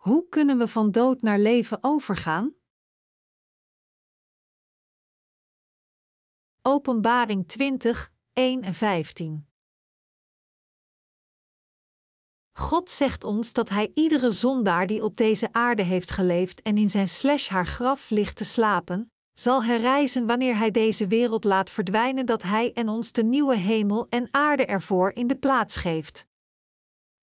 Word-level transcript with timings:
Hoe 0.00 0.28
kunnen 0.28 0.58
we 0.58 0.68
van 0.68 0.90
dood 0.90 1.22
naar 1.22 1.38
leven 1.38 1.78
overgaan? 1.80 2.54
Openbaring 6.62 7.48
20, 7.48 8.12
1 8.32 8.62
en 8.62 8.74
15. 8.74 9.48
God 12.52 12.90
zegt 12.90 13.24
ons 13.24 13.52
dat 13.52 13.68
Hij 13.68 13.90
iedere 13.94 14.30
zondaar 14.30 14.86
die 14.86 15.04
op 15.04 15.16
deze 15.16 15.52
aarde 15.52 15.82
heeft 15.82 16.10
geleefd 16.10 16.62
en 16.62 16.78
in 16.78 16.90
zijn 16.90 17.08
slash 17.08 17.48
haar 17.48 17.66
graf 17.66 18.10
ligt 18.10 18.36
te 18.36 18.44
slapen, 18.44 19.12
zal 19.32 19.64
herrijzen 19.64 20.26
wanneer 20.26 20.56
Hij 20.56 20.70
deze 20.70 21.06
wereld 21.06 21.44
laat 21.44 21.70
verdwijnen, 21.70 22.26
dat 22.26 22.42
Hij 22.42 22.72
en 22.72 22.88
ons 22.88 23.12
de 23.12 23.24
nieuwe 23.24 23.56
hemel 23.56 24.06
en 24.08 24.28
aarde 24.30 24.66
ervoor 24.66 25.12
in 25.12 25.26
de 25.26 25.36
plaats 25.36 25.76
geeft. 25.76 26.26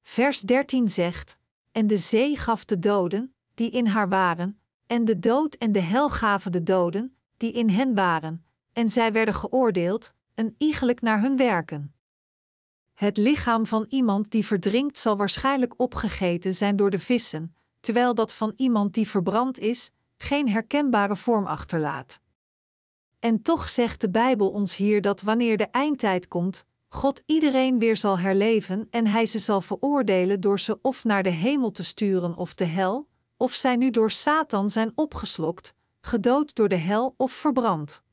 Vers 0.01 0.41
13 0.41 0.87
zegt: 0.87 1.37
En 1.77 1.87
de 1.87 1.97
zee 1.97 2.37
gaf 2.37 2.65
de 2.65 2.79
doden, 2.79 3.33
die 3.53 3.69
in 3.69 3.85
haar 3.85 4.09
waren, 4.09 4.59
en 4.87 5.05
de 5.05 5.19
dood 5.19 5.55
en 5.55 5.71
de 5.71 5.79
hel 5.79 6.09
gaven 6.09 6.51
de 6.51 6.63
doden, 6.63 7.15
die 7.37 7.51
in 7.51 7.69
hen 7.69 7.93
waren, 7.93 8.45
en 8.73 8.89
zij 8.89 9.11
werden 9.11 9.33
geoordeeld, 9.33 10.13
een 10.35 10.55
iegelijk 10.57 11.01
naar 11.01 11.21
hun 11.21 11.37
werken. 11.37 11.93
Het 12.93 13.17
lichaam 13.17 13.65
van 13.65 13.85
iemand 13.89 14.31
die 14.31 14.45
verdrinkt 14.45 14.97
zal 14.97 15.17
waarschijnlijk 15.17 15.73
opgegeten 15.79 16.55
zijn 16.55 16.75
door 16.75 16.89
de 16.89 16.99
vissen, 16.99 17.55
terwijl 17.79 18.15
dat 18.15 18.33
van 18.33 18.53
iemand 18.55 18.93
die 18.93 19.07
verbrand 19.07 19.59
is, 19.59 19.91
geen 20.17 20.49
herkenbare 20.49 21.15
vorm 21.15 21.45
achterlaat. 21.45 22.19
En 23.19 23.41
toch 23.41 23.69
zegt 23.69 24.01
de 24.01 24.09
Bijbel 24.09 24.49
ons 24.49 24.75
hier 24.75 25.01
dat 25.01 25.21
wanneer 25.21 25.57
de 25.57 25.67
eindtijd 25.67 26.27
komt, 26.27 26.65
God 26.87 27.21
iedereen 27.25 27.79
weer 27.79 27.97
zal 27.97 28.19
herleven 28.19 28.87
en 28.89 29.07
hij 29.07 29.25
ze 29.25 29.39
zal 29.39 29.61
veroordelen 29.61 30.39
door 30.39 30.59
ze 30.59 30.79
of 30.81 31.03
naar 31.03 31.23
de 31.23 31.29
hemel 31.29 31.71
te 31.71 31.83
sturen 31.83 32.35
of 32.35 32.53
de 32.53 32.65
hel, 32.65 33.07
of 33.37 33.53
zij 33.53 33.75
nu 33.75 33.89
door 33.89 34.11
Satan 34.11 34.69
zijn 34.69 34.91
opgeslokt, 34.95 35.73
gedood 36.01 36.55
door 36.55 36.69
de 36.69 36.75
hel 36.75 37.13
of 37.17 37.31
verbrand. 37.31 38.03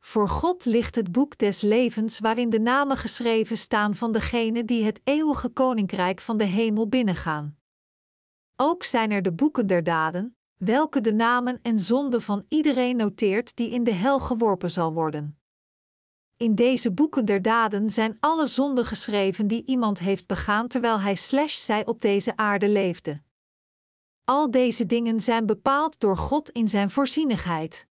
Voor 0.00 0.28
God 0.28 0.64
ligt 0.64 0.94
het 0.94 1.12
boek 1.12 1.38
des 1.38 1.60
levens 1.60 2.18
waarin 2.18 2.50
de 2.50 2.60
namen 2.60 2.96
geschreven 2.96 3.58
staan 3.58 3.94
van 3.94 4.12
degenen 4.12 4.66
die 4.66 4.84
het 4.84 5.00
eeuwige 5.04 5.48
koninkrijk 5.48 6.20
van 6.20 6.36
de 6.36 6.44
hemel 6.44 6.88
binnengaan. 6.88 7.58
Ook 8.56 8.84
zijn 8.84 9.10
er 9.10 9.22
de 9.22 9.32
boeken 9.32 9.66
der 9.66 9.82
daden, 9.82 10.36
welke 10.56 11.00
de 11.00 11.12
namen 11.12 11.58
en 11.62 11.78
zonden 11.78 12.22
van 12.22 12.44
iedereen 12.48 12.96
noteert 12.96 13.56
die 13.56 13.70
in 13.70 13.84
de 13.84 13.92
hel 13.92 14.18
geworpen 14.18 14.70
zal 14.70 14.92
worden. 14.92 15.39
In 16.40 16.54
deze 16.54 16.92
boeken 16.92 17.24
der 17.24 17.42
daden 17.42 17.90
zijn 17.90 18.16
alle 18.20 18.46
zonden 18.46 18.84
geschreven 18.84 19.46
die 19.46 19.64
iemand 19.66 19.98
heeft 19.98 20.26
begaan 20.26 20.68
terwijl 20.68 21.00
hij 21.00 21.14
slash 21.14 21.54
zij 21.54 21.86
op 21.86 22.00
deze 22.00 22.36
aarde 22.36 22.68
leefde. 22.68 23.22
Al 24.24 24.50
deze 24.50 24.86
dingen 24.86 25.20
zijn 25.20 25.46
bepaald 25.46 26.00
door 26.00 26.16
God 26.16 26.50
in 26.50 26.68
zijn 26.68 26.90
voorzienigheid. 26.90 27.86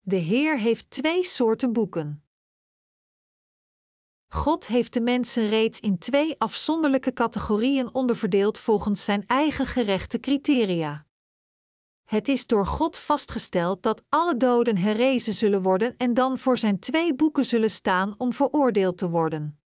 De 0.00 0.16
Heer 0.16 0.58
heeft 0.58 0.90
twee 0.90 1.24
soorten 1.24 1.72
boeken. 1.72 2.24
God 4.28 4.66
heeft 4.66 4.92
de 4.92 5.00
mensen 5.00 5.48
reeds 5.48 5.80
in 5.80 5.98
twee 5.98 6.38
afzonderlijke 6.38 7.12
categorieën 7.12 7.94
onderverdeeld 7.94 8.58
volgens 8.58 9.04
zijn 9.04 9.26
eigen 9.26 9.66
gerechte 9.66 10.20
criteria. 10.20 11.06
Het 12.14 12.28
is 12.28 12.46
door 12.46 12.66
God 12.66 12.96
vastgesteld 12.96 13.82
dat 13.82 14.02
alle 14.08 14.36
doden 14.36 14.76
herrezen 14.76 15.34
zullen 15.34 15.62
worden 15.62 15.94
en 15.96 16.14
dan 16.14 16.38
voor 16.38 16.58
zijn 16.58 16.78
twee 16.78 17.14
boeken 17.14 17.46
zullen 17.46 17.70
staan 17.70 18.14
om 18.18 18.32
veroordeeld 18.32 18.98
te 18.98 19.08
worden. 19.08 19.60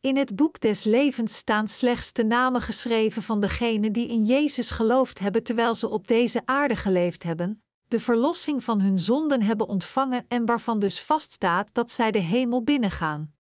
In 0.00 0.16
het 0.16 0.36
boek 0.36 0.60
des 0.60 0.84
levens 0.84 1.36
staan 1.36 1.68
slechts 1.68 2.12
de 2.12 2.24
namen 2.24 2.60
geschreven 2.60 3.22
van 3.22 3.40
degenen 3.40 3.92
die 3.92 4.08
in 4.08 4.24
Jezus 4.24 4.70
geloofd 4.70 5.18
hebben 5.18 5.42
terwijl 5.42 5.74
ze 5.74 5.88
op 5.88 6.06
deze 6.06 6.42
aarde 6.44 6.76
geleefd 6.76 7.22
hebben, 7.22 7.62
de 7.88 8.00
verlossing 8.00 8.64
van 8.64 8.80
hun 8.80 8.98
zonden 8.98 9.42
hebben 9.42 9.68
ontvangen 9.68 10.24
en 10.28 10.46
waarvan 10.46 10.78
dus 10.78 11.00
vaststaat 11.00 11.68
dat 11.72 11.90
zij 11.90 12.10
de 12.10 12.18
hemel 12.18 12.62
binnengaan. 12.62 13.35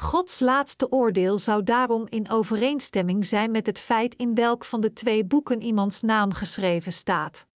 Gods 0.00 0.40
laatste 0.40 0.92
oordeel 0.92 1.38
zou 1.38 1.62
daarom 1.62 2.06
in 2.08 2.30
overeenstemming 2.30 3.26
zijn 3.26 3.50
met 3.50 3.66
het 3.66 3.78
feit 3.78 4.14
in 4.14 4.34
welk 4.34 4.64
van 4.64 4.80
de 4.80 4.92
twee 4.92 5.24
boeken 5.24 5.62
iemands 5.62 6.00
naam 6.00 6.32
geschreven 6.32 6.92
staat. 6.92 7.46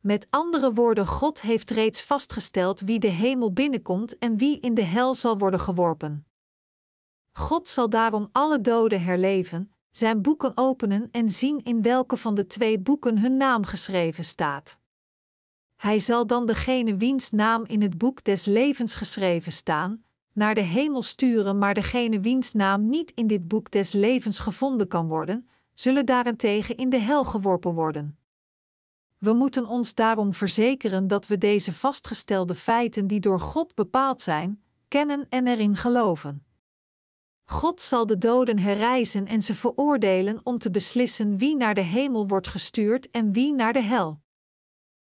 Met 0.00 0.26
andere 0.30 0.72
woorden, 0.72 1.06
God 1.06 1.40
heeft 1.40 1.70
reeds 1.70 2.02
vastgesteld 2.02 2.80
wie 2.80 2.98
de 2.98 3.08
hemel 3.08 3.52
binnenkomt 3.52 4.18
en 4.18 4.36
wie 4.36 4.60
in 4.60 4.74
de 4.74 4.82
hel 4.82 5.14
zal 5.14 5.38
worden 5.38 5.60
geworpen. 5.60 6.26
God 7.32 7.68
zal 7.68 7.88
daarom 7.88 8.28
alle 8.32 8.60
doden 8.60 9.02
herleven, 9.02 9.72
zijn 9.90 10.22
boeken 10.22 10.52
openen 10.54 11.08
en 11.10 11.28
zien 11.28 11.62
in 11.62 11.82
welke 11.82 12.16
van 12.16 12.34
de 12.34 12.46
twee 12.46 12.78
boeken 12.78 13.18
hun 13.18 13.36
naam 13.36 13.64
geschreven 13.64 14.24
staat. 14.24 14.78
Hij 15.76 16.00
zal 16.00 16.26
dan 16.26 16.46
degene 16.46 16.96
wiens 16.96 17.30
naam 17.30 17.64
in 17.64 17.82
het 17.82 17.98
boek 17.98 18.24
des 18.24 18.44
levens 18.44 18.94
geschreven 18.94 19.52
staan, 19.52 20.04
naar 20.34 20.54
de 20.54 20.60
hemel 20.60 21.02
sturen, 21.02 21.58
maar 21.58 21.74
degene 21.74 22.20
wiens 22.20 22.52
naam 22.52 22.88
niet 22.88 23.12
in 23.14 23.26
dit 23.26 23.48
boek 23.48 23.70
des 23.70 23.92
levens 23.92 24.38
gevonden 24.38 24.88
kan 24.88 25.08
worden, 25.08 25.48
zullen 25.74 26.06
daarentegen 26.06 26.76
in 26.76 26.90
de 26.90 26.98
hel 26.98 27.24
geworpen 27.24 27.74
worden. 27.74 28.18
We 29.18 29.32
moeten 29.32 29.66
ons 29.66 29.94
daarom 29.94 30.34
verzekeren 30.34 31.06
dat 31.06 31.26
we 31.26 31.38
deze 31.38 31.72
vastgestelde 31.72 32.54
feiten 32.54 33.06
die 33.06 33.20
door 33.20 33.40
God 33.40 33.74
bepaald 33.74 34.22
zijn, 34.22 34.62
kennen 34.88 35.26
en 35.28 35.46
erin 35.46 35.76
geloven. 35.76 36.44
God 37.44 37.80
zal 37.80 38.06
de 38.06 38.18
doden 38.18 38.58
herrijzen 38.58 39.26
en 39.26 39.42
ze 39.42 39.54
veroordelen 39.54 40.40
om 40.42 40.58
te 40.58 40.70
beslissen 40.70 41.36
wie 41.36 41.56
naar 41.56 41.74
de 41.74 41.80
hemel 41.80 42.28
wordt 42.28 42.48
gestuurd 42.48 43.10
en 43.10 43.32
wie 43.32 43.54
naar 43.54 43.72
de 43.72 43.82
hel. 43.82 44.21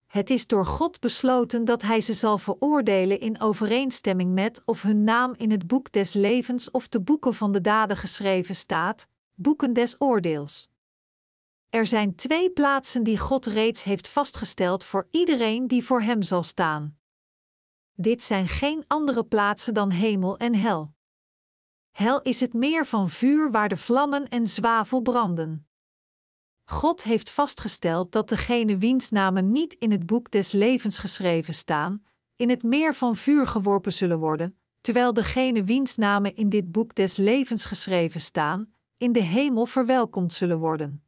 Het 0.10 0.30
is 0.30 0.48
door 0.48 0.66
God 0.66 1.00
besloten 1.00 1.66
dat 1.66 1.82
Hij 1.82 2.02
ze 2.02 2.14
zal 2.14 2.38
veroordelen 2.38 3.20
in 3.20 3.42
overeenstemming 3.42 4.34
met 4.34 4.62
of 4.66 4.82
hun 4.82 5.04
naam 5.04 5.34
in 5.38 5.52
het 5.52 5.68
boek 5.68 5.92
des 5.92 6.14
levens 6.14 6.72
of 6.72 6.88
de 6.88 7.02
boeken 7.02 7.34
van 7.34 7.52
de 7.52 7.62
daden 7.62 7.98
geschreven 7.98 8.56
staat, 8.56 9.08
boeken 9.34 9.74
des 9.74 9.96
oordeels. 10.02 10.70
Er 11.70 11.88
zijn 11.88 12.16
twee 12.16 12.52
plaatsen 12.52 13.04
die 13.04 13.18
God 13.18 13.46
reeds 13.46 13.84
heeft 13.84 14.08
vastgesteld 14.08 14.84
voor 14.84 15.08
iedereen 15.12 15.68
die 15.68 15.84
voor 15.84 16.02
Hem 16.02 16.22
zal 16.22 16.44
staan. 16.44 16.98
Dit 17.94 18.22
zijn 18.22 18.48
geen 18.48 18.84
andere 18.88 19.26
plaatsen 19.26 19.74
dan 19.74 19.90
hemel 19.90 20.38
en 20.38 20.56
hel. 20.56 20.94
Hel 21.92 22.22
is 22.22 22.40
het 22.40 22.54
meer 22.54 22.86
van 22.86 23.10
vuur 23.10 23.52
waar 23.52 23.70
de 23.70 23.78
vlammen 23.78 24.28
en 24.28 24.48
zwavel 24.48 25.02
branden. 25.02 25.69
God 26.70 27.04
heeft 27.04 27.30
vastgesteld 27.30 28.12
dat 28.12 28.30
degene 28.30 28.78
wiens 28.78 29.10
namen 29.10 29.52
niet 29.52 29.74
in 29.74 29.92
het 29.92 30.06
boek 30.06 30.32
des 30.32 30.52
levens 30.52 31.00
geschreven 31.00 31.54
staan, 31.54 32.04
in 32.36 32.50
het 32.50 32.64
meer 32.64 32.96
van 32.96 33.16
vuur 33.16 33.48
geworpen 33.48 33.94
zullen 33.94 34.20
worden, 34.20 34.58
terwijl 34.82 35.14
degene 35.14 35.64
wiens 35.64 35.96
namen 35.96 36.36
in 36.36 36.50
dit 36.50 36.72
boek 36.72 36.96
des 36.96 37.18
levens 37.18 37.66
geschreven 37.66 38.22
staan, 38.22 38.74
in 38.98 39.12
de 39.12 39.22
hemel 39.22 39.66
verwelkomd 39.66 40.34
zullen 40.34 40.60
worden. 40.60 41.04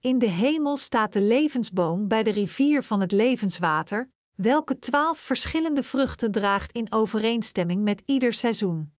In 0.00 0.18
de 0.18 0.30
hemel 0.30 0.76
staat 0.76 1.12
de 1.12 1.20
levensboom 1.20 2.08
bij 2.08 2.22
de 2.22 2.30
rivier 2.30 2.82
van 2.82 3.00
het 3.00 3.12
levenswater, 3.12 4.10
welke 4.34 4.78
twaalf 4.78 5.18
verschillende 5.18 5.82
vruchten 5.82 6.30
draagt 6.30 6.72
in 6.72 6.92
overeenstemming 6.92 7.82
met 7.82 8.02
ieder 8.04 8.32
seizoen. 8.32 8.95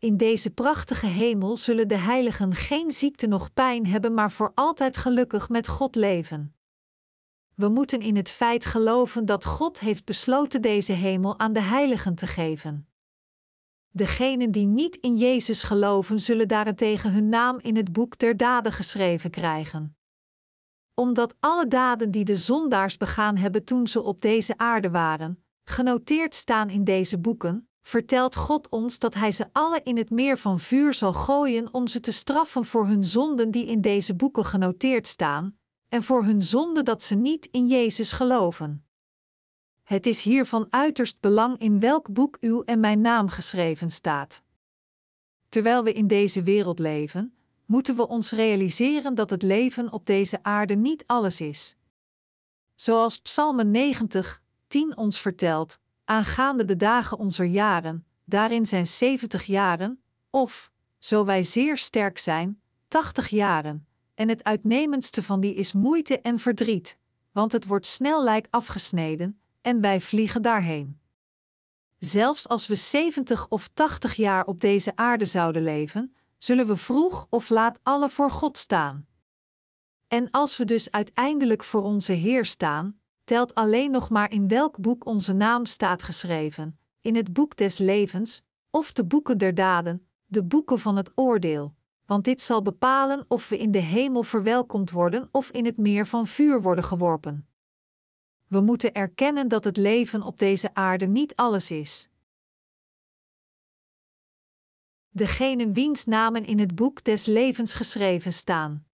In 0.00 0.16
deze 0.16 0.50
prachtige 0.50 1.06
hemel 1.06 1.56
zullen 1.56 1.88
de 1.88 1.96
heiligen 1.96 2.54
geen 2.54 2.90
ziekte 2.90 3.26
noch 3.26 3.52
pijn 3.52 3.86
hebben, 3.86 4.14
maar 4.14 4.30
voor 4.30 4.52
altijd 4.54 4.96
gelukkig 4.96 5.48
met 5.48 5.68
God 5.68 5.94
leven. 5.94 6.54
We 7.54 7.68
moeten 7.68 8.00
in 8.00 8.16
het 8.16 8.28
feit 8.28 8.64
geloven 8.64 9.26
dat 9.26 9.44
God 9.44 9.80
heeft 9.80 10.04
besloten 10.04 10.62
deze 10.62 10.92
hemel 10.92 11.38
aan 11.38 11.52
de 11.52 11.60
heiligen 11.60 12.14
te 12.14 12.26
geven. 12.26 12.88
Degenen 13.90 14.50
die 14.50 14.66
niet 14.66 14.96
in 14.96 15.16
Jezus 15.16 15.62
geloven, 15.62 16.20
zullen 16.20 16.48
daarentegen 16.48 17.12
hun 17.12 17.28
naam 17.28 17.58
in 17.58 17.76
het 17.76 17.92
boek 17.92 18.18
der 18.18 18.36
daden 18.36 18.72
geschreven 18.72 19.30
krijgen. 19.30 19.96
Omdat 20.94 21.36
alle 21.40 21.68
daden 21.68 22.10
die 22.10 22.24
de 22.24 22.36
zondaars 22.36 22.96
begaan 22.96 23.36
hebben 23.36 23.64
toen 23.64 23.86
ze 23.86 24.02
op 24.02 24.20
deze 24.20 24.58
aarde 24.58 24.90
waren, 24.90 25.44
genoteerd 25.64 26.34
staan 26.34 26.70
in 26.70 26.84
deze 26.84 27.18
boeken, 27.18 27.69
vertelt 27.82 28.36
God 28.36 28.68
ons 28.68 28.98
dat 28.98 29.14
Hij 29.14 29.32
ze 29.32 29.46
alle 29.52 29.80
in 29.82 29.96
het 29.96 30.10
meer 30.10 30.38
van 30.38 30.58
vuur 30.58 30.94
zal 30.94 31.12
gooien 31.12 31.74
om 31.74 31.86
ze 31.86 32.00
te 32.00 32.12
straffen 32.12 32.64
voor 32.64 32.86
hun 32.86 33.04
zonden 33.04 33.50
die 33.50 33.66
in 33.66 33.80
deze 33.80 34.14
boeken 34.14 34.44
genoteerd 34.44 35.06
staan, 35.06 35.58
en 35.88 36.02
voor 36.02 36.24
hun 36.24 36.42
zonde 36.42 36.82
dat 36.82 37.02
ze 37.02 37.14
niet 37.14 37.48
in 37.50 37.66
Jezus 37.66 38.12
geloven. 38.12 38.84
Het 39.82 40.06
is 40.06 40.22
hier 40.22 40.46
van 40.46 40.66
uiterst 40.70 41.20
belang 41.20 41.58
in 41.58 41.80
welk 41.80 42.12
boek 42.12 42.36
uw 42.40 42.62
en 42.62 42.80
mijn 42.80 43.00
naam 43.00 43.28
geschreven 43.28 43.90
staat. 43.90 44.42
Terwijl 45.48 45.84
we 45.84 45.92
in 45.92 46.06
deze 46.06 46.42
wereld 46.42 46.78
leven, 46.78 47.34
moeten 47.66 47.96
we 47.96 48.08
ons 48.08 48.30
realiseren 48.30 49.14
dat 49.14 49.30
het 49.30 49.42
leven 49.42 49.92
op 49.92 50.06
deze 50.06 50.42
aarde 50.42 50.74
niet 50.74 51.04
alles 51.06 51.40
is. 51.40 51.76
Zoals 52.74 53.20
Psalm 53.20 53.70
90, 53.70 54.42
10 54.66 54.96
ons 54.96 55.20
vertelt, 55.20 55.78
aangaande 56.10 56.64
de 56.64 56.76
dagen 56.76 57.18
onze 57.18 57.44
jaren, 57.44 58.06
daarin 58.24 58.66
zijn 58.66 58.86
zeventig 58.86 59.44
jaren, 59.44 60.02
of 60.30 60.70
zo 60.98 61.24
wij 61.24 61.42
zeer 61.42 61.78
sterk 61.78 62.18
zijn, 62.18 62.60
tachtig 62.88 63.28
jaren, 63.28 63.86
en 64.14 64.28
het 64.28 64.44
uitnemendste 64.44 65.22
van 65.22 65.40
die 65.40 65.54
is 65.54 65.72
moeite 65.72 66.20
en 66.20 66.38
verdriet, 66.38 66.98
want 67.32 67.52
het 67.52 67.66
wordt 67.66 67.86
snel 67.86 68.22
lijk 68.24 68.46
afgesneden, 68.50 69.40
en 69.60 69.80
wij 69.80 70.00
vliegen 70.00 70.42
daarheen. 70.42 71.00
Zelfs 71.98 72.48
als 72.48 72.66
we 72.66 72.74
zeventig 72.74 73.48
of 73.48 73.68
tachtig 73.74 74.14
jaar 74.14 74.44
op 74.44 74.60
deze 74.60 74.96
aarde 74.96 75.24
zouden 75.24 75.62
leven, 75.62 76.14
zullen 76.38 76.66
we 76.66 76.76
vroeg 76.76 77.26
of 77.28 77.48
laat 77.48 77.78
alle 77.82 78.08
voor 78.08 78.30
God 78.30 78.58
staan. 78.58 79.06
En 80.08 80.30
als 80.30 80.56
we 80.56 80.64
dus 80.64 80.90
uiteindelijk 80.90 81.64
voor 81.64 81.82
onze 81.82 82.12
Heer 82.12 82.44
staan, 82.44 82.99
telt 83.30 83.54
alleen 83.54 83.90
nog 83.90 84.10
maar 84.10 84.30
in 84.30 84.48
welk 84.48 84.78
boek 84.78 85.06
onze 85.06 85.32
naam 85.32 85.66
staat 85.66 86.02
geschreven: 86.02 86.78
in 87.00 87.16
het 87.16 87.32
boek 87.32 87.56
des 87.56 87.78
levens, 87.78 88.42
of 88.70 88.92
de 88.92 89.04
boeken 89.04 89.38
der 89.38 89.54
daden, 89.54 90.06
de 90.26 90.44
boeken 90.44 90.78
van 90.78 90.96
het 90.96 91.10
oordeel, 91.14 91.74
want 92.06 92.24
dit 92.24 92.42
zal 92.42 92.62
bepalen 92.62 93.24
of 93.28 93.48
we 93.48 93.58
in 93.58 93.70
de 93.70 93.78
hemel 93.78 94.22
verwelkomd 94.22 94.90
worden 94.90 95.28
of 95.32 95.50
in 95.50 95.64
het 95.64 95.76
meer 95.76 96.06
van 96.06 96.26
vuur 96.26 96.62
worden 96.62 96.84
geworpen. 96.84 97.48
We 98.46 98.60
moeten 98.60 98.94
erkennen 98.94 99.48
dat 99.48 99.64
het 99.64 99.76
leven 99.76 100.22
op 100.22 100.38
deze 100.38 100.74
aarde 100.74 101.06
niet 101.06 101.36
alles 101.36 101.70
is. 101.70 102.08
Degene 105.10 105.72
wiens 105.72 106.04
namen 106.04 106.44
in 106.44 106.58
het 106.58 106.74
boek 106.74 107.04
des 107.04 107.26
levens 107.26 107.74
geschreven 107.74 108.32
staan. 108.32 108.84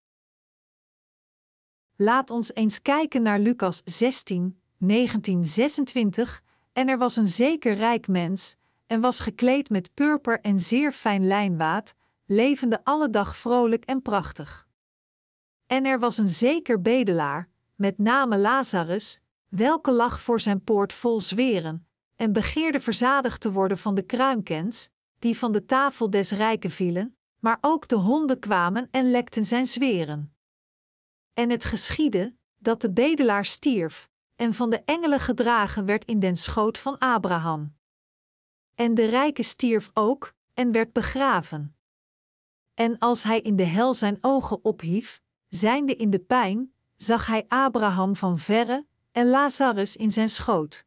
Laat 1.99 2.31
ons 2.31 2.55
eens 2.55 2.83
kijken 2.83 3.23
naar 3.23 3.39
Lucas 3.39 3.83
16, 3.85 4.61
1926. 4.79 6.43
En 6.73 6.89
er 6.89 6.99
was 6.99 7.17
een 7.17 7.27
zeker 7.27 7.75
rijk 7.75 8.09
mens, 8.09 8.57
en 8.87 9.01
was 9.01 9.21
gekleed 9.21 9.71
met 9.71 9.95
purper 9.95 10.41
en 10.41 10.61
zeer 10.61 10.93
fijn 10.93 11.27
lijnwaad, 11.27 11.95
levende 12.27 12.85
alle 12.85 13.11
dag 13.11 13.37
vrolijk 13.37 13.85
en 13.85 14.03
prachtig. 14.03 14.69
En 15.67 15.85
er 15.85 15.99
was 15.99 16.19
een 16.19 16.29
zeker 16.29 16.83
bedelaar, 16.83 17.49
met 17.75 17.99
name 17.99 18.39
Lazarus, 18.39 19.21
welke 19.49 19.93
lag 19.93 20.21
voor 20.21 20.41
zijn 20.41 20.65
poort 20.65 20.93
vol 20.93 21.21
zweren, 21.21 21.87
en 22.17 22.33
begeerde 22.33 22.81
verzadigd 22.81 23.41
te 23.41 23.53
worden 23.53 23.79
van 23.79 23.95
de 23.95 24.03
kruimkens, 24.03 24.89
die 25.19 25.39
van 25.39 25.53
de 25.53 25.65
tafel 25.65 26.11
des 26.11 26.31
rijken 26.31 26.71
vielen, 26.71 27.17
maar 27.39 27.59
ook 27.61 27.89
de 27.89 27.97
honden 27.97 28.39
kwamen 28.39 28.89
en 28.91 29.11
lekten 29.11 29.45
zijn 29.45 29.67
zweren. 29.67 30.36
En 31.37 31.51
het 31.51 31.65
geschiedde, 31.65 32.35
dat 32.59 32.81
de 32.81 32.93
bedelaar 32.93 33.45
stierf, 33.45 34.09
en 34.37 34.55
van 34.55 34.71
de 34.71 34.83
engelen 34.85 35.21
gedragen 35.21 35.85
werd 35.85 36.05
in 36.05 36.19
den 36.19 36.37
schoot 36.37 36.79
van 36.79 36.99
Abraham. 36.99 37.77
En 38.75 38.95
de 38.95 39.05
rijke 39.05 39.43
stierf 39.43 39.91
ook, 39.95 40.35
en 40.55 40.73
werd 40.73 40.93
begraven. 40.93 41.77
En 42.75 42.99
als 42.99 43.23
hij 43.23 43.41
in 43.41 43.57
de 43.57 43.65
hel 43.65 43.95
zijn 43.95 44.19
ogen 44.21 44.65
ophief, 44.65 45.21
zijnde 45.49 45.97
in 45.97 46.11
de 46.11 46.19
pijn, 46.19 46.73
zag 46.97 47.27
hij 47.27 47.45
Abraham 47.49 48.17
van 48.17 48.39
verre 48.39 48.87
en 49.13 49.27
Lazarus 49.29 49.97
in 49.97 50.11
zijn 50.11 50.31
schoot. 50.31 50.87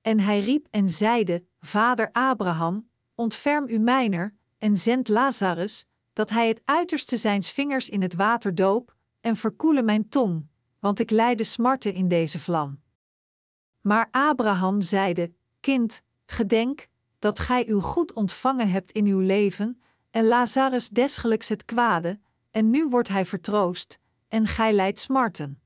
En 0.00 0.20
hij 0.20 0.40
riep 0.40 0.66
en 0.70 0.88
zeide: 0.88 1.44
Vader 1.60 2.12
Abraham, 2.12 2.88
ontferm 3.14 3.68
u 3.68 3.78
mijner, 3.78 4.34
en 4.58 4.76
zend 4.76 5.08
Lazarus, 5.08 5.86
dat 6.12 6.30
hij 6.30 6.48
het 6.48 6.60
uiterste 6.64 7.16
zijns 7.16 7.50
vingers 7.50 7.88
in 7.88 8.02
het 8.02 8.14
water 8.14 8.54
doop, 8.54 8.93
en 9.24 9.36
verkoele 9.36 9.82
mijn 9.82 10.08
tong, 10.08 10.46
want 10.78 10.98
ik 10.98 11.10
lijde 11.10 11.44
smarten 11.44 11.94
in 11.94 12.08
deze 12.08 12.38
vlam. 12.38 12.80
Maar 13.80 14.08
Abraham 14.10 14.80
zeide: 14.80 15.32
Kind, 15.60 16.02
gedenk 16.26 16.88
dat 17.18 17.38
gij 17.38 17.66
uw 17.68 17.80
goed 17.80 18.12
ontvangen 18.12 18.70
hebt 18.70 18.92
in 18.92 19.06
uw 19.06 19.18
leven, 19.18 19.82
en 20.10 20.24
Lazarus 20.24 20.88
desgelijks 20.88 21.48
het 21.48 21.64
kwade, 21.64 22.20
en 22.50 22.70
nu 22.70 22.88
wordt 22.88 23.08
hij 23.08 23.26
vertroost, 23.26 23.98
en 24.28 24.46
gij 24.46 24.72
lijdt 24.72 24.98
smarten. 24.98 25.60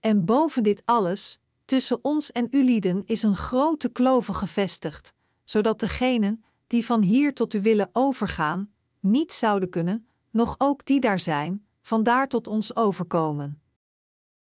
En 0.00 0.24
boven 0.24 0.62
dit 0.62 0.82
alles, 0.84 1.40
tussen 1.64 2.04
ons 2.04 2.32
en 2.32 2.48
ulieden 2.50 3.02
is 3.06 3.22
een 3.22 3.36
grote 3.36 3.88
klove 3.88 4.32
gevestigd, 4.32 5.12
zodat 5.44 5.80
degenen, 5.80 6.44
die 6.66 6.84
van 6.84 7.02
hier 7.02 7.34
tot 7.34 7.54
u 7.54 7.60
willen 7.60 7.90
overgaan, 7.92 8.72
niet 9.00 9.32
zouden 9.32 9.70
kunnen, 9.70 10.08
nog 10.30 10.54
ook 10.58 10.84
die 10.84 11.00
daar 11.00 11.20
zijn, 11.20 11.65
vandaar 11.86 12.28
tot 12.28 12.46
ons 12.46 12.76
overkomen. 12.76 13.62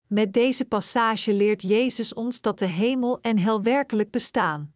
Met 0.08 0.34
deze 0.34 0.66
passage 0.66 1.34
leert 1.34 1.62
Jezus 1.62 2.14
ons 2.14 2.42
dat 2.42 2.60
de 2.60 2.66
hemel 2.66 3.22
en 3.22 3.38
hel 3.38 3.62
werkelijk 3.62 4.12
bestaan. 4.12 4.74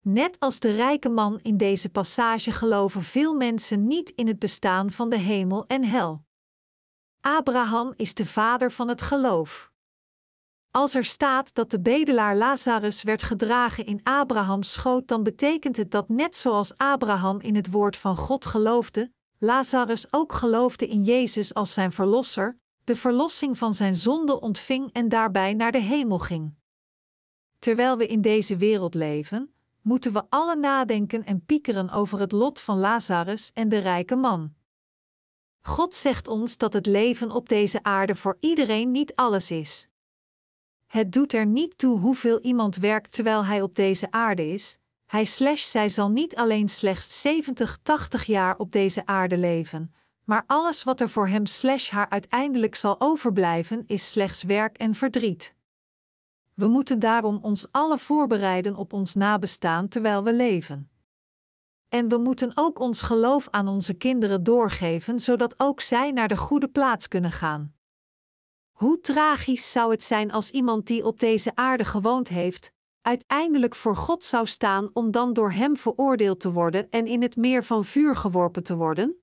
Net 0.00 0.40
als 0.40 0.60
de 0.60 0.74
rijke 0.74 1.08
man 1.08 1.40
in 1.40 1.56
deze 1.56 1.88
passage 1.88 2.52
geloven 2.52 3.02
veel 3.02 3.34
mensen 3.34 3.86
niet 3.86 4.10
in 4.10 4.26
het 4.26 4.38
bestaan 4.38 4.90
van 4.90 5.08
de 5.08 5.18
hemel 5.18 5.66
en 5.66 5.84
hel. 5.84 6.24
Abraham 7.20 7.92
is 7.96 8.14
de 8.14 8.26
vader 8.26 8.72
van 8.72 8.88
het 8.88 9.02
geloof. 9.02 9.72
Als 10.70 10.94
er 10.94 11.04
staat 11.04 11.54
dat 11.54 11.70
de 11.70 11.80
bedelaar 11.80 12.36
Lazarus 12.36 13.02
werd 13.02 13.22
gedragen 13.22 13.86
in 13.86 14.00
Abrahams 14.02 14.72
schoot, 14.72 15.08
dan 15.08 15.22
betekent 15.22 15.76
het 15.76 15.90
dat 15.90 16.08
net 16.08 16.36
zoals 16.36 16.76
Abraham 16.76 17.40
in 17.40 17.54
het 17.54 17.70
woord 17.70 17.96
van 17.96 18.16
God 18.16 18.46
geloofde, 18.46 19.12
Lazarus 19.44 20.12
ook 20.12 20.32
geloofde 20.32 20.88
in 20.88 21.02
Jezus 21.02 21.54
als 21.54 21.72
zijn 21.72 21.92
verlosser, 21.92 22.58
de 22.84 22.96
verlossing 22.96 23.58
van 23.58 23.74
zijn 23.74 23.94
zonde 23.94 24.40
ontving 24.40 24.92
en 24.92 25.08
daarbij 25.08 25.54
naar 25.54 25.72
de 25.72 25.82
hemel 25.82 26.18
ging. 26.18 26.54
Terwijl 27.58 27.96
we 27.96 28.06
in 28.06 28.20
deze 28.20 28.56
wereld 28.56 28.94
leven, 28.94 29.54
moeten 29.82 30.12
we 30.12 30.22
alle 30.28 30.56
nadenken 30.56 31.24
en 31.24 31.44
piekeren 31.44 31.90
over 31.90 32.20
het 32.20 32.32
lot 32.32 32.60
van 32.60 32.78
Lazarus 32.78 33.52
en 33.52 33.68
de 33.68 33.78
rijke 33.78 34.16
man. 34.16 34.54
God 35.60 35.94
zegt 35.94 36.28
ons 36.28 36.56
dat 36.56 36.72
het 36.72 36.86
leven 36.86 37.30
op 37.30 37.48
deze 37.48 37.82
aarde 37.82 38.14
voor 38.14 38.36
iedereen 38.40 38.90
niet 38.90 39.14
alles 39.14 39.50
is. 39.50 39.88
Het 40.86 41.12
doet 41.12 41.32
er 41.32 41.46
niet 41.46 41.78
toe 41.78 41.98
hoeveel 41.98 42.40
iemand 42.40 42.76
werkt 42.76 43.12
terwijl 43.12 43.44
hij 43.44 43.62
op 43.62 43.74
deze 43.74 44.10
aarde 44.10 44.46
is. 44.46 44.78
Hij 45.14 45.24
slash 45.24 45.70
zij 45.70 45.88
zal 45.88 46.08
niet 46.10 46.36
alleen 46.36 46.68
slechts 46.68 47.20
70, 47.20 47.78
80 47.82 48.24
jaar 48.24 48.58
op 48.58 48.72
deze 48.72 49.06
aarde 49.06 49.38
leven, 49.38 49.94
maar 50.24 50.44
alles 50.46 50.84
wat 50.84 51.00
er 51.00 51.08
voor 51.08 51.28
hem 51.28 51.46
slash 51.46 51.90
haar 51.90 52.08
uiteindelijk 52.10 52.74
zal 52.74 53.00
overblijven 53.00 53.84
is 53.86 54.10
slechts 54.10 54.42
werk 54.42 54.76
en 54.76 54.94
verdriet. 54.94 55.54
We 56.54 56.66
moeten 56.66 56.98
daarom 56.98 57.38
ons 57.42 57.66
alle 57.72 57.98
voorbereiden 57.98 58.76
op 58.76 58.92
ons 58.92 59.14
nabestaan 59.14 59.88
terwijl 59.88 60.24
we 60.24 60.34
leven. 60.34 60.90
En 61.88 62.08
we 62.08 62.18
moeten 62.18 62.52
ook 62.54 62.78
ons 62.78 63.02
geloof 63.02 63.48
aan 63.50 63.68
onze 63.68 63.94
kinderen 63.94 64.42
doorgeven, 64.42 65.20
zodat 65.20 65.54
ook 65.60 65.80
zij 65.80 66.10
naar 66.10 66.28
de 66.28 66.36
goede 66.36 66.68
plaats 66.68 67.08
kunnen 67.08 67.32
gaan. 67.32 67.74
Hoe 68.72 69.00
tragisch 69.00 69.70
zou 69.72 69.90
het 69.90 70.02
zijn 70.02 70.32
als 70.32 70.50
iemand 70.50 70.86
die 70.86 71.06
op 71.06 71.20
deze 71.20 71.54
aarde 71.54 71.84
gewoond 71.84 72.28
heeft, 72.28 72.73
uiteindelijk 73.04 73.74
voor 73.74 73.96
God 73.96 74.24
zou 74.24 74.46
staan 74.46 74.90
om 74.92 75.10
dan 75.10 75.32
door 75.32 75.52
Hem 75.52 75.76
veroordeeld 75.76 76.40
te 76.40 76.52
worden 76.52 76.90
en 76.90 77.06
in 77.06 77.22
het 77.22 77.36
meer 77.36 77.64
van 77.64 77.84
vuur 77.84 78.16
geworpen 78.16 78.62
te 78.62 78.76
worden? 78.76 79.22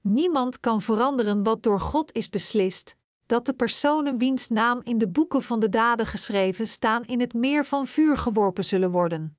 Niemand 0.00 0.60
kan 0.60 0.80
veranderen 0.80 1.42
wat 1.42 1.62
door 1.62 1.80
God 1.80 2.12
is 2.12 2.28
beslist, 2.28 2.96
dat 3.26 3.46
de 3.46 3.52
personen 3.52 4.18
wiens 4.18 4.48
naam 4.48 4.80
in 4.82 4.98
de 4.98 5.08
boeken 5.08 5.42
van 5.42 5.60
de 5.60 5.68
daden 5.68 6.06
geschreven 6.06 6.66
staan 6.66 7.04
in 7.04 7.20
het 7.20 7.34
meer 7.34 7.64
van 7.64 7.86
vuur 7.86 8.16
geworpen 8.16 8.64
zullen 8.64 8.90
worden. 8.90 9.38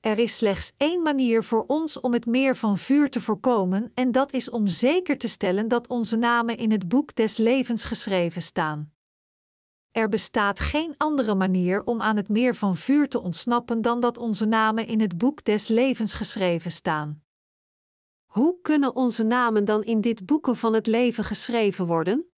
Er 0.00 0.18
is 0.18 0.36
slechts 0.36 0.72
één 0.76 1.02
manier 1.02 1.44
voor 1.44 1.64
ons 1.66 2.00
om 2.00 2.12
het 2.12 2.26
meer 2.26 2.56
van 2.56 2.78
vuur 2.78 3.10
te 3.10 3.20
voorkomen, 3.20 3.90
en 3.94 4.12
dat 4.12 4.32
is 4.32 4.50
om 4.50 4.66
zeker 4.66 5.18
te 5.18 5.28
stellen 5.28 5.68
dat 5.68 5.88
onze 5.88 6.16
namen 6.16 6.56
in 6.56 6.70
het 6.70 6.88
boek 6.88 7.14
des 7.14 7.36
levens 7.36 7.84
geschreven 7.84 8.42
staan. 8.42 8.92
Er 9.98 10.08
bestaat 10.08 10.60
geen 10.60 10.94
andere 10.96 11.34
manier 11.34 11.82
om 11.84 12.02
aan 12.02 12.16
het 12.16 12.28
meer 12.28 12.54
van 12.54 12.76
vuur 12.76 13.08
te 13.08 13.20
ontsnappen 13.20 13.82
dan 13.82 14.00
dat 14.00 14.18
onze 14.18 14.44
namen 14.46 14.86
in 14.86 15.00
het 15.00 15.18
boek 15.18 15.44
des 15.44 15.68
levens 15.68 16.14
geschreven 16.14 16.70
staan. 16.70 17.22
Hoe 18.26 18.58
kunnen 18.62 18.96
onze 18.96 19.24
namen 19.24 19.64
dan 19.64 19.84
in 19.84 20.00
dit 20.00 20.26
boeken 20.26 20.56
van 20.56 20.72
het 20.74 20.86
leven 20.86 21.24
geschreven 21.24 21.86
worden? 21.86 22.30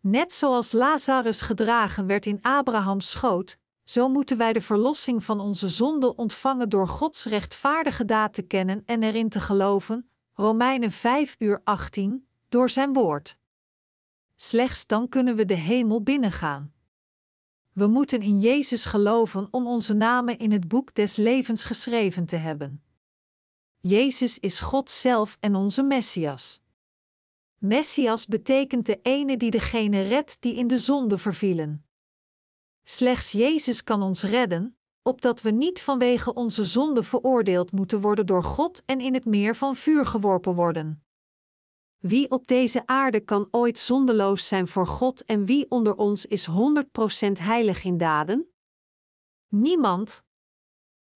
Net 0.00 0.32
zoals 0.32 0.72
Lazarus 0.72 1.40
gedragen 1.40 2.06
werd 2.06 2.26
in 2.26 2.38
Abrahams 2.42 3.10
schoot, 3.10 3.58
zo 3.84 4.08
moeten 4.08 4.36
wij 4.36 4.52
de 4.52 4.60
verlossing 4.60 5.24
van 5.24 5.40
onze 5.40 5.68
zonde 5.68 6.16
ontvangen 6.16 6.68
door 6.68 6.88
Gods 6.88 7.24
rechtvaardige 7.24 8.04
daad 8.04 8.32
te 8.34 8.42
kennen 8.42 8.82
en 8.84 9.02
erin 9.02 9.28
te 9.28 9.40
geloven. 9.40 10.10
Romeinen 10.32 10.90
5 10.90 11.34
uur 11.38 11.60
18, 11.64 12.28
door 12.48 12.70
zijn 12.70 12.92
woord. 12.92 13.38
Slechts 14.42 14.86
dan 14.86 15.08
kunnen 15.08 15.36
we 15.36 15.44
de 15.44 15.54
hemel 15.54 16.02
binnengaan. 16.02 16.72
We 17.72 17.86
moeten 17.86 18.22
in 18.22 18.40
Jezus 18.40 18.84
geloven 18.84 19.48
om 19.50 19.66
onze 19.66 19.94
namen 19.94 20.38
in 20.38 20.52
het 20.52 20.68
boek 20.68 20.94
des 20.94 21.16
levens 21.16 21.64
geschreven 21.64 22.26
te 22.26 22.36
hebben. 22.36 22.82
Jezus 23.80 24.38
is 24.38 24.60
God 24.60 24.90
zelf 24.90 25.36
en 25.40 25.54
onze 25.54 25.82
Messias. 25.82 26.62
Messias 27.58 28.26
betekent 28.26 28.86
de 28.86 28.98
ene 29.02 29.36
die 29.36 29.50
degene 29.50 30.00
redt 30.00 30.42
die 30.42 30.54
in 30.54 30.66
de 30.66 30.78
zonde 30.78 31.18
vervielen. 31.18 31.86
Slechts 32.84 33.32
Jezus 33.32 33.84
kan 33.84 34.02
ons 34.02 34.22
redden, 34.22 34.76
opdat 35.02 35.42
we 35.42 35.50
niet 35.50 35.80
vanwege 35.80 36.34
onze 36.34 36.64
zonde 36.64 37.02
veroordeeld 37.02 37.72
moeten 37.72 38.00
worden 38.00 38.26
door 38.26 38.44
God 38.44 38.82
en 38.84 39.00
in 39.00 39.14
het 39.14 39.24
meer 39.24 39.56
van 39.56 39.76
vuur 39.76 40.06
geworpen 40.06 40.54
worden. 40.54 41.04
Wie 42.00 42.30
op 42.30 42.46
deze 42.46 42.86
aarde 42.86 43.20
kan 43.20 43.48
ooit 43.50 43.78
zondeloos 43.78 44.46
zijn 44.46 44.68
voor 44.68 44.86
God 44.86 45.24
en 45.24 45.44
wie 45.44 45.70
onder 45.70 45.96
ons 45.96 46.26
is 46.26 46.48
100% 46.48 46.52
heilig 47.32 47.84
in 47.84 47.98
daden? 47.98 48.50
Niemand. 49.48 50.22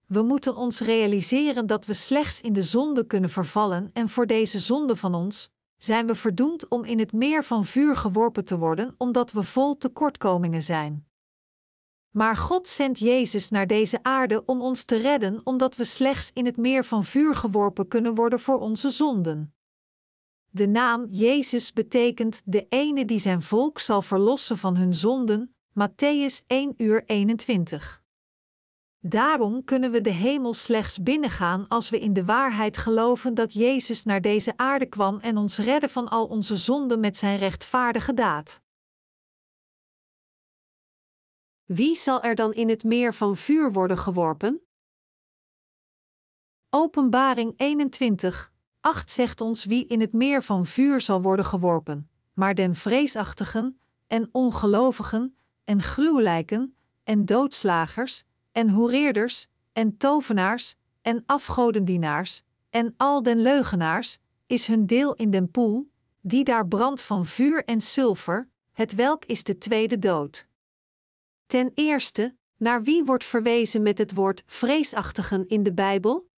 We 0.07 0.23
moeten 0.23 0.57
ons 0.57 0.81
realiseren 0.81 1.67
dat 1.67 1.87
we 1.87 1.95
slechts 1.95 2.41
in 2.41 2.53
de 2.53 2.63
zonde 2.63 3.07
kunnen 3.07 3.31
vervallen 3.31 3.91
en 3.93 4.09
voor 4.09 4.27
deze 4.27 4.59
zonde 4.59 4.97
van 4.97 5.15
ons 5.15 5.51
zijn 5.77 6.07
we 6.07 6.15
verdoemd 6.15 6.69
om 6.69 6.85
in 6.85 6.99
het 6.99 7.13
meer 7.13 7.45
van 7.45 7.65
vuur 7.65 7.97
geworpen 7.97 8.45
te 8.45 8.59
worden 8.59 8.95
omdat 8.99 9.33
we 9.33 9.43
vol 9.43 9.77
tekortkomingen 9.77 10.63
zijn. 10.63 11.09
Maar 12.11 12.37
God 12.37 12.69
zendt 12.69 12.99
Jezus 12.99 13.51
naar 13.51 13.67
deze 13.67 14.03
aarde 14.03 14.45
om 14.45 14.63
ons 14.63 14.85
te 14.85 14.97
redden, 14.97 15.41
omdat 15.45 15.77
we 15.77 15.85
slechts 15.85 16.31
in 16.33 16.47
het 16.47 16.57
meer 16.57 16.85
van 16.85 17.05
vuur 17.05 17.35
geworpen 17.35 17.89
kunnen 17.89 18.15
worden 18.15 18.41
voor 18.41 18.59
onze 18.59 18.91
zonden. 18.91 19.54
De 20.57 20.67
naam 20.67 21.07
Jezus 21.11 21.73
betekent 21.73 22.43
de 22.45 22.67
ene 22.69 23.05
die 23.05 23.19
zijn 23.19 23.43
volk 23.43 23.81
zal 23.81 24.03
verlossen 24.03 24.59
van 24.59 24.77
hun 24.77 24.95
zonden, 24.95 25.55
Matthäus 25.71 26.47
1 26.47 26.75
uur 26.77 27.05
21. 27.05 28.03
Daarom 28.99 29.65
kunnen 29.65 29.91
we 29.91 30.01
de 30.01 30.11
hemel 30.11 30.55
slechts 30.55 31.03
binnengaan 31.03 31.69
als 31.69 31.91
we 31.91 32.01
in 32.01 32.13
de 32.13 32.25
waarheid 32.25 32.77
geloven 32.77 33.35
dat 33.35 33.53
Jezus 33.53 34.05
naar 34.05 34.21
deze 34.21 34.57
aarde 34.57 34.87
kwam 34.87 35.19
en 35.19 35.37
ons 35.37 35.59
redde 35.59 35.89
van 35.89 36.09
al 36.09 36.27
onze 36.27 36.57
zonden 36.57 37.01
met 37.01 37.17
zijn 37.17 37.39
rechtvaardige 37.39 38.15
daad. 38.15 38.61
Wie 41.65 41.97
zal 41.97 42.23
er 42.23 42.35
dan 42.35 42.53
in 42.53 42.69
het 42.69 42.85
meer 42.85 43.15
van 43.15 43.37
vuur 43.37 43.73
worden 43.73 43.99
geworpen? 43.99 44.67
Openbaring 46.71 47.55
21, 47.57 48.54
8 48.85 49.11
zegt 49.11 49.41
ons 49.41 49.65
wie 49.65 49.87
in 49.87 50.01
het 50.01 50.13
meer 50.13 50.43
van 50.43 50.67
vuur 50.67 51.01
zal 51.01 51.23
worden 51.23 51.45
geworpen, 51.45 52.11
maar 52.33 52.55
den 52.55 52.75
vreesachtigen, 52.75 53.81
en 54.07 54.29
ongelovigen, 54.33 55.37
en 55.65 55.83
gruwelijken, 55.83 56.77
en 57.05 57.25
doodslagers, 57.25 58.25
en 58.53 58.71
hoereerders, 58.71 59.47
en 59.73 59.97
tovenaars, 59.97 60.77
en 61.03 61.23
afgodendienaars, 61.27 62.43
en 62.71 62.95
al 62.97 63.23
den 63.23 63.43
leugenaars, 63.43 64.19
is 64.47 64.67
hun 64.67 64.87
deel 64.87 65.15
in 65.15 65.31
den 65.31 65.51
poel, 65.51 65.91
die 66.21 66.45
daar 66.45 66.69
brandt 66.69 67.01
van 67.01 67.27
vuur 67.27 67.65
en 67.65 67.81
zilver, 67.81 68.49
het 68.73 68.95
welk 68.95 69.25
is 69.25 69.45
de 69.45 69.59
tweede 69.59 69.99
dood. 69.99 70.47
Ten 71.47 71.71
eerste, 71.75 72.35
naar 72.57 72.83
wie 72.83 73.05
wordt 73.05 73.25
verwezen 73.25 73.83
met 73.83 73.99
het 73.99 74.15
woord 74.15 74.43
vreesachtigen 74.47 75.49
in 75.49 75.63
de 75.63 75.73
Bijbel? 75.73 76.29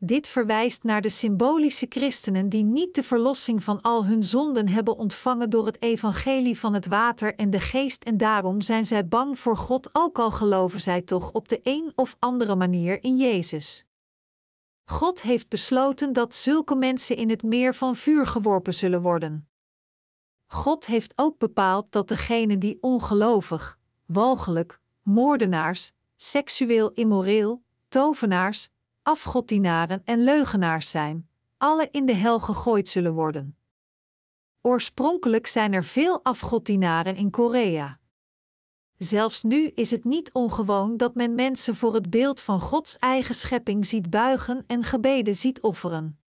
Dit 0.00 0.26
verwijst 0.26 0.82
naar 0.82 1.00
de 1.00 1.08
symbolische 1.08 1.86
christenen 1.88 2.48
die 2.48 2.64
niet 2.64 2.94
de 2.94 3.02
verlossing 3.02 3.62
van 3.62 3.80
al 3.80 4.06
hun 4.06 4.22
zonden 4.22 4.68
hebben 4.68 4.96
ontvangen 4.96 5.50
door 5.50 5.66
het 5.66 5.82
evangelie 5.82 6.58
van 6.58 6.74
het 6.74 6.86
water 6.86 7.34
en 7.34 7.50
de 7.50 7.60
geest 7.60 8.04
en 8.04 8.16
daarom 8.16 8.60
zijn 8.60 8.86
zij 8.86 9.08
bang 9.08 9.38
voor 9.38 9.56
God 9.56 9.90
ook 9.92 10.18
al 10.18 10.30
geloven 10.30 10.80
zij 10.80 11.02
toch 11.02 11.32
op 11.32 11.48
de 11.48 11.60
een 11.62 11.92
of 11.94 12.16
andere 12.18 12.54
manier 12.54 13.02
in 13.02 13.16
Jezus. 13.16 13.84
God 14.84 15.22
heeft 15.22 15.48
besloten 15.48 16.12
dat 16.12 16.34
zulke 16.34 16.74
mensen 16.74 17.16
in 17.16 17.30
het 17.30 17.42
meer 17.42 17.74
van 17.74 17.96
vuur 17.96 18.26
geworpen 18.26 18.74
zullen 18.74 19.02
worden. 19.02 19.48
God 20.46 20.86
heeft 20.86 21.12
ook 21.16 21.38
bepaald 21.38 21.92
dat 21.92 22.08
degenen 22.08 22.58
die 22.58 22.78
ongelovig, 22.80 23.78
walgelijk, 24.06 24.80
moordenaars, 25.02 25.92
seksueel 26.16 26.90
immoreel, 26.92 27.62
tovenaars, 27.88 28.68
afgoddienaren 29.08 30.02
en 30.04 30.24
leugenaars 30.24 30.90
zijn, 30.90 31.28
alle 31.56 31.88
in 31.90 32.06
de 32.06 32.12
hel 32.12 32.40
gegooid 32.40 32.88
zullen 32.88 33.12
worden. 33.12 33.56
Oorspronkelijk 34.60 35.46
zijn 35.46 35.72
er 35.72 35.84
veel 35.84 36.24
afgoddienaren 36.24 37.16
in 37.16 37.30
Korea. 37.30 38.00
Zelfs 38.96 39.42
nu 39.42 39.66
is 39.66 39.90
het 39.90 40.04
niet 40.04 40.32
ongewoon 40.32 40.96
dat 40.96 41.14
men 41.14 41.34
mensen 41.34 41.76
voor 41.76 41.94
het 41.94 42.10
beeld 42.10 42.40
van 42.40 42.60
Gods 42.60 42.96
eigen 42.96 43.34
schepping 43.34 43.86
ziet 43.86 44.10
buigen 44.10 44.64
en 44.66 44.84
gebeden 44.84 45.36
ziet 45.36 45.60
offeren. 45.60 46.20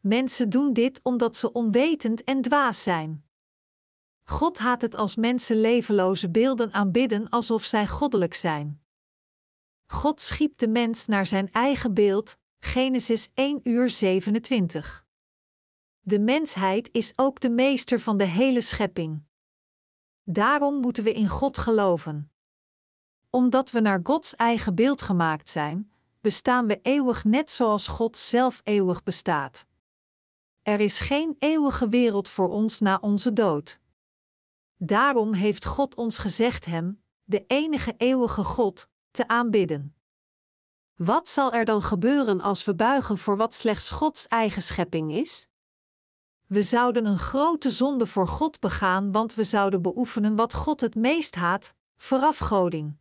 Mensen 0.00 0.50
doen 0.50 0.72
dit 0.72 1.00
omdat 1.02 1.36
ze 1.36 1.52
onwetend 1.52 2.24
en 2.24 2.40
dwaas 2.40 2.82
zijn. 2.82 3.24
God 4.24 4.58
haat 4.58 4.82
het 4.82 4.94
als 4.94 5.16
mensen 5.16 5.60
levenloze 5.60 6.30
beelden 6.30 6.72
aanbidden 6.72 7.28
alsof 7.28 7.64
zij 7.64 7.86
goddelijk 7.86 8.34
zijn. 8.34 8.79
God 9.92 10.20
schiep 10.20 10.58
de 10.58 10.68
mens 10.68 11.06
naar 11.06 11.26
zijn 11.26 11.52
eigen 11.52 11.94
beeld, 11.94 12.36
Genesis 12.58 13.30
1 13.34 13.60
uur 13.62 13.90
27. 13.90 15.06
De 16.00 16.18
mensheid 16.18 16.88
is 16.92 17.12
ook 17.16 17.40
de 17.40 17.50
meester 17.50 18.00
van 18.00 18.16
de 18.16 18.24
hele 18.24 18.60
schepping. 18.60 19.22
Daarom 20.24 20.80
moeten 20.80 21.04
we 21.04 21.12
in 21.12 21.28
God 21.28 21.58
geloven. 21.58 22.32
Omdat 23.30 23.70
we 23.70 23.80
naar 23.80 24.00
Gods 24.02 24.34
eigen 24.34 24.74
beeld 24.74 25.02
gemaakt 25.02 25.50
zijn, 25.50 25.92
bestaan 26.20 26.66
we 26.66 26.78
eeuwig 26.82 27.24
net 27.24 27.50
zoals 27.50 27.86
God 27.86 28.16
zelf 28.16 28.60
eeuwig 28.64 29.02
bestaat. 29.02 29.66
Er 30.62 30.80
is 30.80 30.98
geen 30.98 31.36
eeuwige 31.38 31.88
wereld 31.88 32.28
voor 32.28 32.48
ons 32.48 32.80
na 32.80 32.98
onze 33.00 33.32
dood. 33.32 33.80
Daarom 34.76 35.32
heeft 35.32 35.64
God 35.64 35.94
ons 35.94 36.18
gezegd 36.18 36.64
Hem, 36.64 37.02
de 37.24 37.44
enige 37.46 37.94
eeuwige 37.96 38.44
God, 38.44 38.88
te 39.10 39.28
aanbidden. 39.28 39.94
Wat 40.94 41.28
zal 41.28 41.52
er 41.52 41.64
dan 41.64 41.82
gebeuren 41.82 42.40
als 42.40 42.64
we 42.64 42.74
buigen 42.74 43.18
voor 43.18 43.36
wat 43.36 43.54
slechts 43.54 43.90
Gods 43.90 44.28
eigen 44.28 44.62
schepping 44.62 45.12
is? 45.12 45.48
We 46.46 46.62
zouden 46.62 47.06
een 47.06 47.18
grote 47.18 47.70
zonde 47.70 48.06
voor 48.06 48.28
God 48.28 48.60
begaan, 48.60 49.12
want 49.12 49.34
we 49.34 49.44
zouden 49.44 49.82
beoefenen 49.82 50.36
wat 50.36 50.54
God 50.54 50.80
het 50.80 50.94
meest 50.94 51.34
haat: 51.34 51.74
verafgoding. 51.96 52.96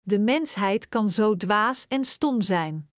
De 0.00 0.18
mensheid 0.18 0.88
kan 0.88 1.08
zo 1.08 1.36
dwaas 1.36 1.86
en 1.86 2.04
stom 2.04 2.40
zijn. 2.40 2.90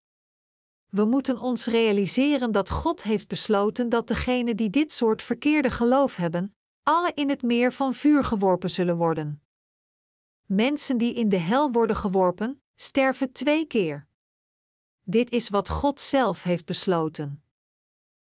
We 0.88 1.04
moeten 1.04 1.38
ons 1.38 1.66
realiseren 1.66 2.52
dat 2.52 2.70
God 2.70 3.02
heeft 3.02 3.28
besloten 3.28 3.88
dat 3.88 4.08
degenen 4.08 4.56
die 4.56 4.70
dit 4.70 4.92
soort 4.92 5.22
verkeerde 5.22 5.70
geloof 5.70 6.16
hebben, 6.16 6.56
alle 6.82 7.12
in 7.14 7.28
het 7.28 7.42
meer 7.42 7.72
van 7.72 7.94
vuur 7.94 8.24
geworpen 8.24 8.70
zullen 8.70 8.96
worden. 8.96 9.42
Mensen 10.48 10.98
die 10.98 11.14
in 11.14 11.28
de 11.28 11.36
hel 11.36 11.70
worden 11.72 11.96
geworpen, 11.96 12.62
sterven 12.76 13.32
twee 13.32 13.66
keer. 13.66 14.06
Dit 15.02 15.30
is 15.30 15.48
wat 15.48 15.68
God 15.68 16.00
zelf 16.00 16.42
heeft 16.42 16.66
besloten. 16.66 17.42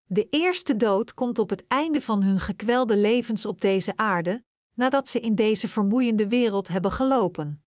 De 0.06 0.28
eerste 0.30 0.76
dood 0.76 1.14
komt 1.14 1.40
op 1.40 1.50
het 1.50 1.68
einde 1.68 2.02
van 2.02 2.24
hun 2.24 2.40
gekwelde 2.40 2.98
levens 2.98 3.46
op 3.46 3.62
deze 3.62 3.98
aarde, 3.98 4.44
nadat 4.74 5.10
ze 5.10 5.20
in 5.20 5.36
deze 5.36 5.68
vermoeiende 5.68 6.28
wereld 6.28 6.68
hebben 6.68 6.92
gelopen. 6.92 7.64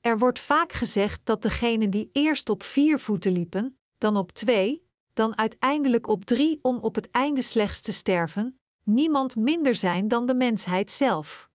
Er 0.00 0.18
wordt 0.18 0.38
vaak 0.38 0.72
gezegd 0.72 1.20
dat 1.24 1.42
degenen 1.42 1.90
die 1.90 2.10
eerst 2.12 2.48
op 2.48 2.62
vier 2.62 2.98
voeten 2.98 3.32
liepen, 3.32 3.78
dan 3.98 4.16
op 4.16 4.32
twee, 4.32 4.86
dan 5.12 5.38
uiteindelijk 5.38 6.06
op 6.06 6.24
drie 6.24 6.58
om 6.62 6.76
op 6.76 6.94
het 6.94 7.10
einde 7.10 7.42
slechts 7.42 7.80
te 7.80 7.92
sterven, 7.92 8.60
niemand 8.82 9.36
minder 9.36 9.74
zijn 9.74 10.08
dan 10.08 10.26
de 10.26 10.34
mensheid 10.34 10.90
zelf. 10.90 11.52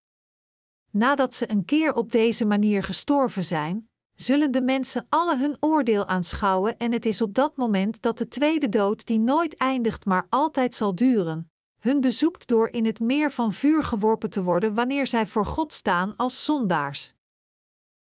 Nadat 0.92 1.36
ze 1.36 1.52
een 1.52 1.66
keer 1.66 1.94
op 1.94 2.12
deze 2.12 2.46
manier 2.46 2.84
gestorven 2.84 3.44
zijn, 3.46 3.90
zullen 4.16 4.52
de 4.52 4.62
mensen 4.62 5.06
alle 5.10 5.38
hun 5.38 5.58
oordeel 5.60 6.08
aanschouwen 6.08 6.78
en 6.78 6.92
het 6.92 7.06
is 7.06 7.22
op 7.22 7.34
dat 7.34 7.58
moment 7.58 8.02
dat 8.02 8.18
de 8.18 8.28
tweede 8.28 8.70
dood 8.70 9.06
die 9.06 9.20
nooit 9.20 9.58
eindigt 9.58 10.06
maar 10.06 10.28
altijd 10.30 10.76
zal 10.76 10.96
duren, 10.96 11.52
hun 11.80 12.02
bezoekt 12.02 12.48
door 12.48 12.70
in 12.70 12.86
het 12.86 13.00
meer 13.00 13.32
van 13.32 13.54
vuur 13.54 13.84
geworpen 13.84 14.30
te 14.30 14.44
worden 14.44 14.74
wanneer 14.74 15.08
zij 15.08 15.28
voor 15.28 15.46
God 15.46 15.74
staan 15.74 16.16
als 16.16 16.46
zondaars. 16.46 17.14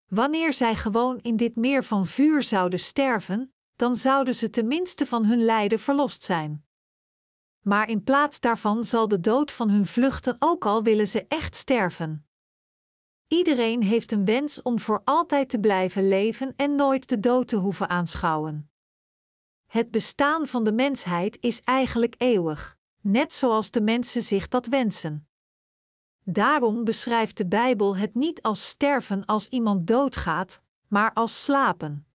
Wanneer 0.08 0.54
zij 0.54 0.76
gewoon 0.76 1.20
in 1.20 1.36
dit 1.36 1.56
meer 1.56 1.84
van 1.84 2.06
vuur 2.06 2.44
zouden 2.44 2.80
sterven, 2.80 3.54
dan 3.76 3.96
zouden 3.96 4.36
ze 4.36 4.50
tenminste 4.50 5.06
van 5.06 5.26
hun 5.26 5.44
lijden 5.44 5.80
verlost 5.80 6.24
zijn. 6.24 6.66
Maar 7.62 7.90
in 7.90 8.04
plaats 8.04 8.40
daarvan 8.40 8.84
zal 8.84 9.08
de 9.08 9.20
dood 9.20 9.52
van 9.52 9.70
hun 9.70 9.86
vluchten 9.86 10.36
ook 10.40 10.66
al 10.66 10.84
willen 10.84 11.08
ze 11.08 11.26
echt 11.28 11.56
sterven. 11.56 12.26
Iedereen 13.32 13.84
heeft 13.84 14.12
een 14.12 14.26
wens 14.26 14.62
om 14.62 14.80
voor 14.80 15.02
altijd 15.04 15.50
te 15.50 15.60
blijven 15.60 16.08
leven 16.08 16.54
en 16.56 16.76
nooit 16.76 17.10
de 17.10 17.20
dood 17.20 17.48
te 17.48 17.56
hoeven 17.56 17.90
aanschouwen. 17.90 18.72
Het 19.68 19.92
bestaan 19.92 20.48
van 20.48 20.64
de 20.64 20.72
mensheid 20.72 21.38
is 21.40 21.62
eigenlijk 21.62 22.16
eeuwig, 22.18 22.78
net 23.02 23.34
zoals 23.34 23.72
de 23.72 23.82
mensen 23.82 24.22
zich 24.22 24.48
dat 24.48 24.66
wensen. 24.66 25.28
Daarom 26.24 26.84
beschrijft 26.84 27.38
de 27.38 27.48
Bijbel 27.48 27.98
het 27.98 28.16
niet 28.16 28.42
als 28.42 28.68
sterven 28.68 29.26
als 29.26 29.48
iemand 29.48 29.88
doodgaat, 29.88 30.62
maar 30.88 31.14
als 31.14 31.44
slapen. 31.44 32.06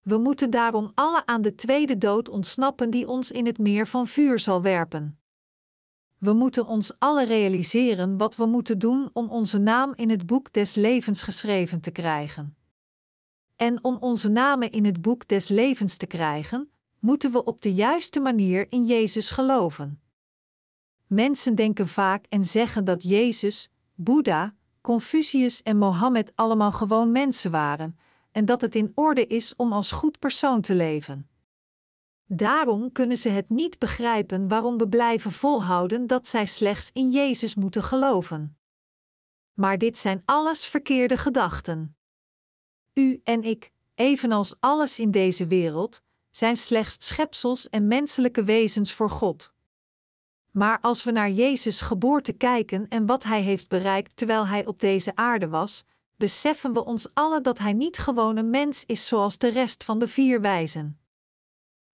We 0.00 0.18
moeten 0.18 0.50
daarom 0.50 0.92
alle 0.94 1.26
aan 1.26 1.42
de 1.42 1.54
tweede 1.54 1.98
dood 1.98 2.28
ontsnappen 2.28 2.90
die 2.90 3.08
ons 3.08 3.30
in 3.30 3.46
het 3.46 3.58
meer 3.58 3.86
van 3.86 4.06
vuur 4.06 4.38
zal 4.38 4.62
werpen. 4.62 5.20
We 6.18 6.32
moeten 6.32 6.66
ons 6.66 6.92
alle 6.98 7.24
realiseren 7.24 8.16
wat 8.16 8.36
we 8.36 8.46
moeten 8.46 8.78
doen 8.78 9.10
om 9.12 9.30
onze 9.30 9.58
naam 9.58 9.92
in 9.94 10.10
het 10.10 10.26
boek 10.26 10.52
des 10.52 10.74
levens 10.74 11.22
geschreven 11.22 11.80
te 11.80 11.90
krijgen. 11.90 12.56
En 13.56 13.84
om 13.84 13.96
onze 14.00 14.28
namen 14.28 14.70
in 14.70 14.84
het 14.84 15.02
boek 15.02 15.28
des 15.28 15.48
levens 15.48 15.96
te 15.96 16.06
krijgen, 16.06 16.70
moeten 16.98 17.32
we 17.32 17.44
op 17.44 17.62
de 17.62 17.74
juiste 17.74 18.20
manier 18.20 18.66
in 18.72 18.84
Jezus 18.86 19.30
geloven. 19.30 20.00
Mensen 21.06 21.54
denken 21.54 21.88
vaak 21.88 22.24
en 22.28 22.44
zeggen 22.44 22.84
dat 22.84 23.02
Jezus, 23.02 23.70
Boeddha, 23.94 24.54
Confucius 24.80 25.62
en 25.62 25.78
Mohammed 25.78 26.32
allemaal 26.34 26.72
gewoon 26.72 27.12
mensen 27.12 27.50
waren, 27.50 27.98
en 28.32 28.44
dat 28.44 28.60
het 28.60 28.74
in 28.74 28.92
orde 28.94 29.26
is 29.26 29.56
om 29.56 29.72
als 29.72 29.90
goed 29.90 30.18
persoon 30.18 30.60
te 30.60 30.74
leven. 30.74 31.28
Daarom 32.30 32.92
kunnen 32.92 33.16
ze 33.16 33.28
het 33.28 33.48
niet 33.48 33.78
begrijpen 33.78 34.48
waarom 34.48 34.78
we 34.78 34.88
blijven 34.88 35.32
volhouden 35.32 36.06
dat 36.06 36.28
zij 36.28 36.46
slechts 36.46 36.90
in 36.92 37.10
Jezus 37.10 37.54
moeten 37.54 37.82
geloven. 37.82 38.58
Maar 39.54 39.78
dit 39.78 39.98
zijn 39.98 40.22
alles 40.24 40.66
verkeerde 40.66 41.16
gedachten. 41.16 41.96
U 42.94 43.20
en 43.24 43.42
ik, 43.42 43.72
evenals 43.94 44.54
alles 44.60 44.98
in 44.98 45.10
deze 45.10 45.46
wereld, 45.46 46.02
zijn 46.30 46.56
slechts 46.56 47.06
schepsels 47.06 47.68
en 47.68 47.88
menselijke 47.88 48.44
wezens 48.44 48.92
voor 48.92 49.10
God. 49.10 49.52
Maar 50.50 50.80
als 50.80 51.04
we 51.04 51.10
naar 51.10 51.30
Jezus' 51.30 51.80
geboorte 51.80 52.32
kijken 52.32 52.88
en 52.88 53.06
wat 53.06 53.22
Hij 53.22 53.42
heeft 53.42 53.68
bereikt 53.68 54.16
terwijl 54.16 54.46
Hij 54.46 54.66
op 54.66 54.80
deze 54.80 55.16
aarde 55.16 55.48
was, 55.48 55.84
beseffen 56.16 56.72
we 56.72 56.84
ons 56.84 57.14
allen 57.14 57.42
dat 57.42 57.58
Hij 57.58 57.72
niet 57.72 57.98
gewoon 57.98 58.36
een 58.36 58.50
mens 58.50 58.84
is 58.84 59.06
zoals 59.06 59.38
de 59.38 59.48
rest 59.48 59.84
van 59.84 59.98
de 59.98 60.08
vier 60.08 60.40
wijzen. 60.40 60.98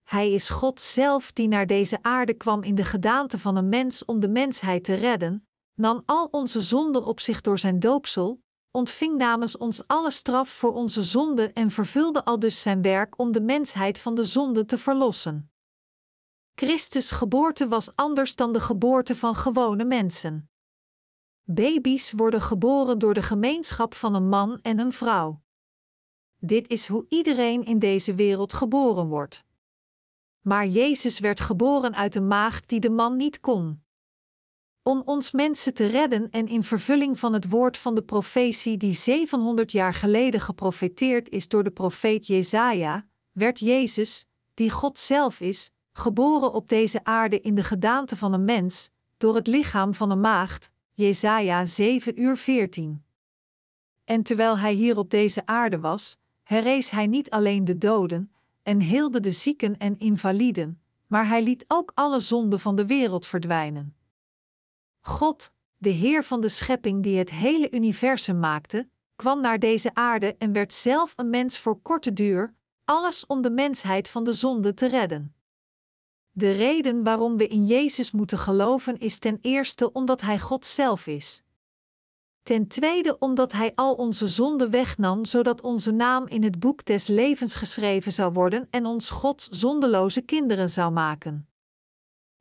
Hij 0.04 0.32
is 0.32 0.49
God 0.49 0.80
zelf 0.80 1.32
die 1.32 1.49
naar 1.49 1.66
deze 1.66 1.99
aarde 2.02 2.34
kwam 2.34 2.62
in 2.62 2.75
de 2.75 2.84
gedaante 2.84 3.38
van 3.38 3.56
een 3.56 3.68
mens 3.68 4.04
om 4.04 4.20
de 4.20 4.28
mensheid 4.28 4.84
te 4.84 4.94
redden, 4.94 5.46
nam 5.75 6.02
al 6.06 6.28
onze 6.30 6.61
zonden 6.61 7.04
op 7.04 7.20
zich 7.20 7.40
door 7.40 7.58
zijn 7.58 7.78
doopsel, 7.78 8.42
ontving 8.70 9.16
namens 9.16 9.56
ons 9.56 9.87
alle 9.87 10.11
straf 10.11 10.49
voor 10.49 10.73
onze 10.73 11.02
zonden 11.02 11.52
en 11.52 11.70
vervulde 11.70 12.25
al 12.25 12.38
dus 12.38 12.61
zijn 12.61 12.82
werk 12.82 13.18
om 13.18 13.32
de 13.32 13.40
mensheid 13.40 13.99
van 13.99 14.14
de 14.14 14.25
zonde 14.25 14.64
te 14.64 14.78
verlossen. 14.78 15.50
Christus' 16.54 17.11
geboorte 17.11 17.68
was 17.68 17.96
anders 17.96 18.37
dan 18.37 18.52
de 18.52 18.61
geboorte 18.61 19.16
van 19.16 19.34
gewone 19.34 19.84
mensen. 19.84 20.50
Baby's 21.42 22.12
worden 22.12 22.40
geboren 22.40 22.99
door 22.99 23.14
de 23.14 23.23
gemeenschap 23.23 23.94
van 23.94 24.14
een 24.14 24.28
man 24.28 24.58
en 24.62 24.78
een 24.78 24.92
vrouw. 24.92 25.42
Dit 26.38 26.68
is 26.68 26.88
hoe 26.88 27.06
iedereen 27.08 27.64
in 27.64 27.78
deze 27.78 28.14
wereld 28.14 28.52
geboren 28.52 29.06
wordt. 29.06 29.44
Maar 30.44 30.66
Jezus 30.66 31.18
werd 31.18 31.40
geboren 31.40 31.94
uit 31.94 32.14
een 32.14 32.26
maagd 32.26 32.68
die 32.68 32.80
de 32.80 32.90
man 32.90 33.16
niet 33.16 33.40
kon. 33.40 33.82
Om 34.82 35.02
ons 35.04 35.32
mensen 35.32 35.74
te 35.74 35.86
redden 35.86 36.30
en 36.30 36.48
in 36.48 36.62
vervulling 36.62 37.18
van 37.18 37.32
het 37.32 37.48
woord 37.48 37.76
van 37.76 37.94
de 37.94 38.02
profetie 38.02 38.76
die 38.76 38.92
700 38.92 39.72
jaar 39.72 39.94
geleden 39.94 40.40
geprofeteerd 40.40 41.28
is 41.28 41.48
door 41.48 41.64
de 41.64 41.70
profeet 41.70 42.26
Jezaja, 42.26 43.06
werd 43.32 43.58
Jezus, 43.58 44.26
die 44.54 44.70
God 44.70 44.98
zelf 44.98 45.40
is, 45.40 45.70
geboren 45.92 46.52
op 46.52 46.68
deze 46.68 47.04
aarde 47.04 47.40
in 47.40 47.54
de 47.54 47.64
gedaante 47.64 48.16
van 48.16 48.32
een 48.32 48.44
mens, 48.44 48.90
door 49.16 49.34
het 49.34 49.46
lichaam 49.46 49.94
van 49.94 50.10
een 50.10 50.20
maagd, 50.20 50.70
Jesaja 50.92 51.64
7 51.64 52.20
uur 52.20 52.36
14. 52.36 53.04
En 54.04 54.22
terwijl 54.22 54.58
hij 54.58 54.72
hier 54.72 54.98
op 54.98 55.10
deze 55.10 55.46
aarde 55.46 55.80
was, 55.80 56.16
herrees 56.42 56.90
hij 56.90 57.06
niet 57.06 57.30
alleen 57.30 57.64
de 57.64 57.78
doden, 57.78 58.33
en 58.64 58.80
heelde 58.80 59.21
de 59.21 59.30
zieken 59.30 59.76
en 59.76 59.99
invaliden, 59.99 60.80
maar 61.06 61.28
hij 61.28 61.42
liet 61.42 61.64
ook 61.68 61.92
alle 61.94 62.21
zonden 62.21 62.61
van 62.61 62.76
de 62.76 62.87
wereld 62.87 63.26
verdwijnen. 63.26 63.97
God, 65.00 65.52
de 65.76 65.90
Heer 65.90 66.25
van 66.25 66.40
de 66.40 66.49
schepping 66.49 67.02
die 67.02 67.18
het 67.18 67.30
hele 67.30 67.71
universum 67.71 68.38
maakte, 68.38 68.88
kwam 69.16 69.40
naar 69.40 69.59
deze 69.59 69.94
aarde 69.94 70.37
en 70.38 70.52
werd 70.52 70.73
zelf 70.73 71.12
een 71.16 71.30
mens 71.30 71.59
voor 71.59 71.80
korte 71.83 72.12
duur, 72.12 72.54
alles 72.85 73.26
om 73.26 73.42
de 73.42 73.50
mensheid 73.50 74.09
van 74.09 74.25
de 74.25 74.33
zonde 74.33 74.75
te 74.75 74.88
redden. 74.88 75.35
De 76.30 76.52
reden 76.52 77.02
waarom 77.02 77.37
we 77.37 77.47
in 77.47 77.67
Jezus 77.67 78.10
moeten 78.10 78.38
geloven 78.38 78.99
is 78.99 79.19
ten 79.19 79.38
eerste 79.41 79.93
omdat 79.93 80.21
Hij 80.21 80.38
God 80.38 80.67
zelf 80.67 81.06
is. 81.06 81.44
Ten 82.45 82.69
tweede 82.69 83.19
omdat 83.19 83.52
Hij 83.52 83.73
al 83.75 83.95
onze 83.95 84.26
zonden 84.26 84.71
wegnam, 84.71 85.25
zodat 85.25 85.61
onze 85.61 85.93
naam 85.93 86.26
in 86.26 86.43
het 86.43 86.59
boek 86.59 86.85
des 86.85 87.07
levens 87.07 87.54
geschreven 87.54 88.13
zou 88.13 88.33
worden 88.33 88.67
en 88.71 88.87
ons 88.87 89.11
Gods 89.11 89.49
zondeloze 89.49 90.21
kinderen 90.21 90.71
zou 90.71 90.93
maken. 90.93 91.49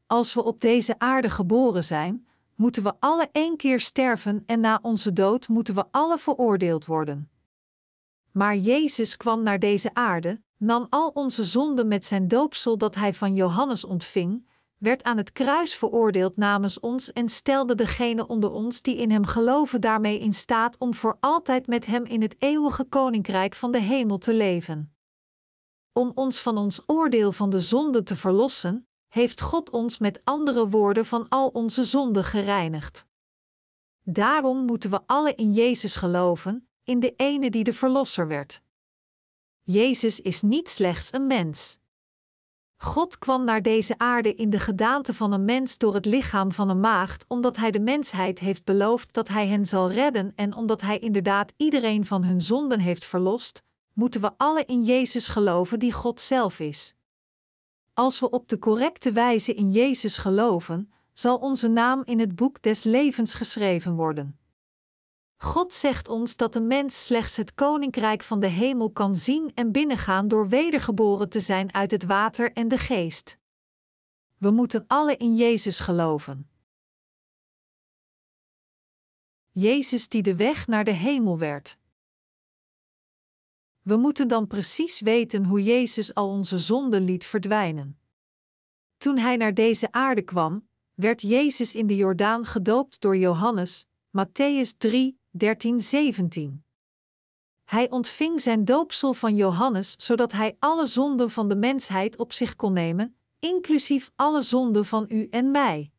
Als 0.08 0.34
we 0.34 0.44
op 0.44 0.62
deze 0.62 1.00
aarde 1.00 1.30
geboren 1.30 1.84
zijn, 1.84 2.28
moeten 2.56 2.84
we 2.84 2.94
alle 3.00 3.30
één 3.32 3.58
keer 3.58 3.80
sterven 3.80 4.44
en 4.46 4.60
na 4.60 4.80
onze 4.82 5.14
dood 5.14 5.48
moeten 5.48 5.76
we 5.76 5.86
alle 5.92 6.18
veroordeeld 6.18 6.86
worden. 6.86 7.30
Maar 8.32 8.56
Jezus 8.56 9.18
kwam 9.18 9.44
naar 9.44 9.60
deze 9.60 9.94
aarde, 9.94 10.42
nam 10.58 10.88
al 10.90 11.10
onze 11.10 11.44
zonden 11.44 11.88
met 11.88 12.06
zijn 12.06 12.28
doopsel 12.28 12.78
dat 12.78 12.96
hij 12.96 13.14
van 13.14 13.36
Johannes 13.36 13.86
ontving, 13.86 14.48
werd 14.84 15.04
aan 15.04 15.18
het 15.18 15.32
kruis 15.32 15.76
veroordeeld 15.76 16.38
namens 16.38 16.80
ons 16.80 17.12
en 17.12 17.30
stelde 17.30 17.76
degene 17.76 18.28
onder 18.28 18.52
ons 18.52 18.82
die 18.82 18.96
in 18.96 19.12
hem 19.12 19.26
geloven 19.26 19.82
daarmee 19.82 20.20
in 20.20 20.34
staat 20.34 20.78
om 20.78 20.94
voor 20.94 21.18
altijd 21.20 21.68
met 21.68 21.86
hem 21.86 22.06
in 22.06 22.22
het 22.22 22.36
eeuwige 22.40 22.84
koninkrijk 22.84 23.56
van 23.56 23.72
de 23.72 23.82
hemel 23.82 24.18
te 24.18 24.34
leven. 24.34 24.96
Om 25.92 26.12
ons 26.16 26.40
van 26.40 26.58
ons 26.58 26.82
oordeel 26.86 27.32
van 27.32 27.50
de 27.50 27.60
zonde 27.60 28.04
te 28.04 28.16
verlossen, 28.16 28.88
heeft 29.08 29.42
God 29.42 29.70
ons 29.70 30.00
met 30.00 30.22
andere 30.24 30.70
woorden 30.70 31.06
van 31.06 31.30
al 31.30 31.48
onze 31.48 31.84
zonden 31.84 32.24
gereinigd. 32.24 33.06
Daarom 34.02 34.66
moeten 34.66 34.90
we 34.90 35.02
alle 35.06 35.36
in 35.36 35.54
Jezus 35.54 35.96
geloven, 35.96 36.70
in 36.84 37.00
de 37.00 37.14
ene 37.16 37.50
die 37.50 37.64
de 37.64 37.74
Verlosser 37.74 38.28
werd. 38.28 38.62
Jezus 39.62 40.20
is 40.20 40.42
niet 40.42 40.70
slechts 40.70 41.14
een 41.14 41.28
mens. 41.28 41.82
God 42.84 43.18
kwam 43.20 43.44
naar 43.44 43.62
deze 43.62 43.98
aarde 43.98 44.36
in 44.36 44.50
de 44.50 44.60
gedaante 44.60 45.14
van 45.14 45.32
een 45.32 45.46
mens 45.46 45.78
door 45.78 45.94
het 45.94 46.06
lichaam 46.06 46.52
van 46.52 46.70
een 46.70 46.80
maagd, 46.80 47.26
omdat 47.28 47.58
Hij 47.58 47.72
de 47.72 47.80
mensheid 47.80 48.40
heeft 48.40 48.64
beloofd 48.64 49.14
dat 49.14 49.28
Hij 49.28 49.48
hen 49.48 49.66
zal 49.66 49.92
redden 49.92 50.32
en 50.36 50.56
omdat 50.56 50.82
Hij 50.82 51.00
inderdaad 51.00 51.54
iedereen 51.58 52.06
van 52.06 52.24
hun 52.24 52.42
zonden 52.42 52.80
heeft 52.80 53.06
verlost, 53.06 53.64
moeten 53.94 54.22
we 54.22 54.32
alle 54.38 54.66
in 54.66 54.84
Jezus 54.84 55.28
geloven 55.28 55.80
die 55.80 55.92
God 55.92 56.20
zelf 56.20 56.60
is. 56.60 56.96
Als 57.94 58.20
we 58.20 58.30
op 58.30 58.48
de 58.48 58.60
correcte 58.60 59.12
wijze 59.12 59.54
in 59.54 59.72
Jezus 59.72 60.18
geloven, 60.18 60.94
zal 61.14 61.38
onze 61.38 61.68
naam 61.68 62.02
in 62.06 62.20
het 62.20 62.36
boek 62.36 62.62
des 62.62 62.84
levens 62.84 63.34
geschreven 63.34 63.96
worden. 63.96 64.40
God 65.44 65.74
zegt 65.74 66.08
ons 66.08 66.36
dat 66.36 66.54
de 66.54 66.62
mens 66.62 67.06
slechts 67.06 67.38
het 67.38 67.54
koninkrijk 67.54 68.24
van 68.24 68.40
de 68.40 68.48
hemel 68.48 68.92
kan 68.92 69.16
zien 69.16 69.52
en 69.54 69.72
binnengaan 69.72 70.28
door 70.28 70.48
wedergeboren 70.48 71.30
te 71.30 71.40
zijn 71.40 71.74
uit 71.74 71.92
het 71.92 72.04
water 72.04 72.52
en 72.52 72.68
de 72.68 72.78
geest. 72.78 73.38
We 74.38 74.52
moeten 74.52 74.84
alle 74.88 75.16
in 75.16 75.36
Jezus 75.36 75.80
geloven. 75.80 76.50
Jezus 79.52 80.10
die 80.10 80.22
de 80.22 80.36
weg 80.36 80.68
naar 80.68 80.84
de 80.84 80.92
hemel 80.92 81.38
werd. 81.38 81.78
We 83.82 83.96
moeten 83.96 84.28
dan 84.28 84.48
precies 84.48 85.00
weten 85.00 85.46
hoe 85.46 85.64
Jezus 85.64 86.14
al 86.14 86.30
onze 86.30 86.58
zonden 86.58 87.04
liet 87.04 87.26
verdwijnen. 87.26 88.00
Toen 88.98 89.18
hij 89.18 89.38
naar 89.38 89.54
deze 89.54 89.92
aarde 89.92 90.22
kwam, 90.22 90.68
werd 90.94 91.22
Jezus 91.22 91.76
in 91.76 91.88
de 91.88 91.96
Jordaan 91.96 92.46
gedoopt 92.46 93.02
door 93.02 93.18
Johannes, 93.18 93.86
Matthäus 94.18 94.78
3, 94.78 95.22
13, 95.36 95.82
17. 95.82 96.64
Hij 97.64 97.90
ontving 97.90 98.42
zijn 98.42 98.66
doopsel 98.66 99.14
van 99.14 99.36
Johannes 99.36 99.96
zodat 99.98 100.32
hij 100.32 100.56
alle 100.60 100.86
zonden 100.86 101.30
van 101.30 101.50
de 101.50 101.56
mensheid 101.56 102.18
op 102.18 102.34
zich 102.34 102.56
kon 102.56 102.74
nemen, 102.74 103.18
inclusief 103.40 104.12
alle 104.16 104.42
zonden 104.42 104.86
van 104.86 105.06
u 105.10 105.28
en 105.30 105.52
mij. 105.52 105.92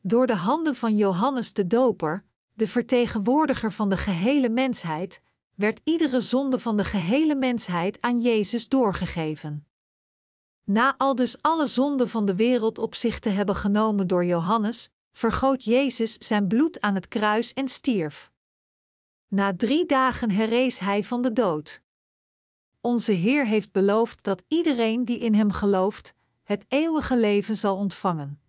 Door 0.00 0.26
de 0.26 0.34
handen 0.34 0.74
van 0.74 0.96
Johannes 0.96 1.52
de 1.52 1.66
Doper, 1.66 2.24
de 2.52 2.66
vertegenwoordiger 2.66 3.72
van 3.72 3.88
de 3.88 3.96
gehele 3.96 4.48
mensheid, 4.48 5.20
werd 5.54 5.80
iedere 5.84 6.20
zonde 6.20 6.58
van 6.58 6.76
de 6.76 6.84
gehele 6.84 7.34
mensheid 7.34 8.00
aan 8.00 8.20
Jezus 8.20 8.68
doorgegeven. 8.68 9.66
Na 10.64 10.94
al 10.96 11.14
dus 11.14 11.42
alle 11.42 11.66
zonden 11.66 12.08
van 12.08 12.24
de 12.24 12.34
wereld 12.34 12.78
op 12.78 12.94
zich 12.94 13.18
te 13.18 13.28
hebben 13.28 13.56
genomen 13.56 14.06
door 14.06 14.24
Johannes, 14.24 14.90
vergoot 15.12 15.64
Jezus 15.64 16.14
zijn 16.14 16.48
bloed 16.48 16.80
aan 16.80 16.94
het 16.94 17.08
kruis 17.08 17.52
en 17.52 17.68
stierf. 17.68 18.32
Na 19.34 19.52
drie 19.56 19.86
dagen 19.86 20.30
herrees 20.30 20.78
hij 20.78 21.04
van 21.04 21.22
de 21.22 21.32
dood. 21.32 21.82
Onze 22.80 23.12
Heer 23.12 23.46
heeft 23.46 23.72
beloofd 23.72 24.22
dat 24.22 24.42
iedereen 24.48 25.04
die 25.04 25.18
in 25.18 25.34
Hem 25.34 25.50
gelooft, 25.50 26.14
het 26.42 26.64
eeuwige 26.68 27.16
leven 27.16 27.56
zal 27.56 27.76
ontvangen. 27.76 28.40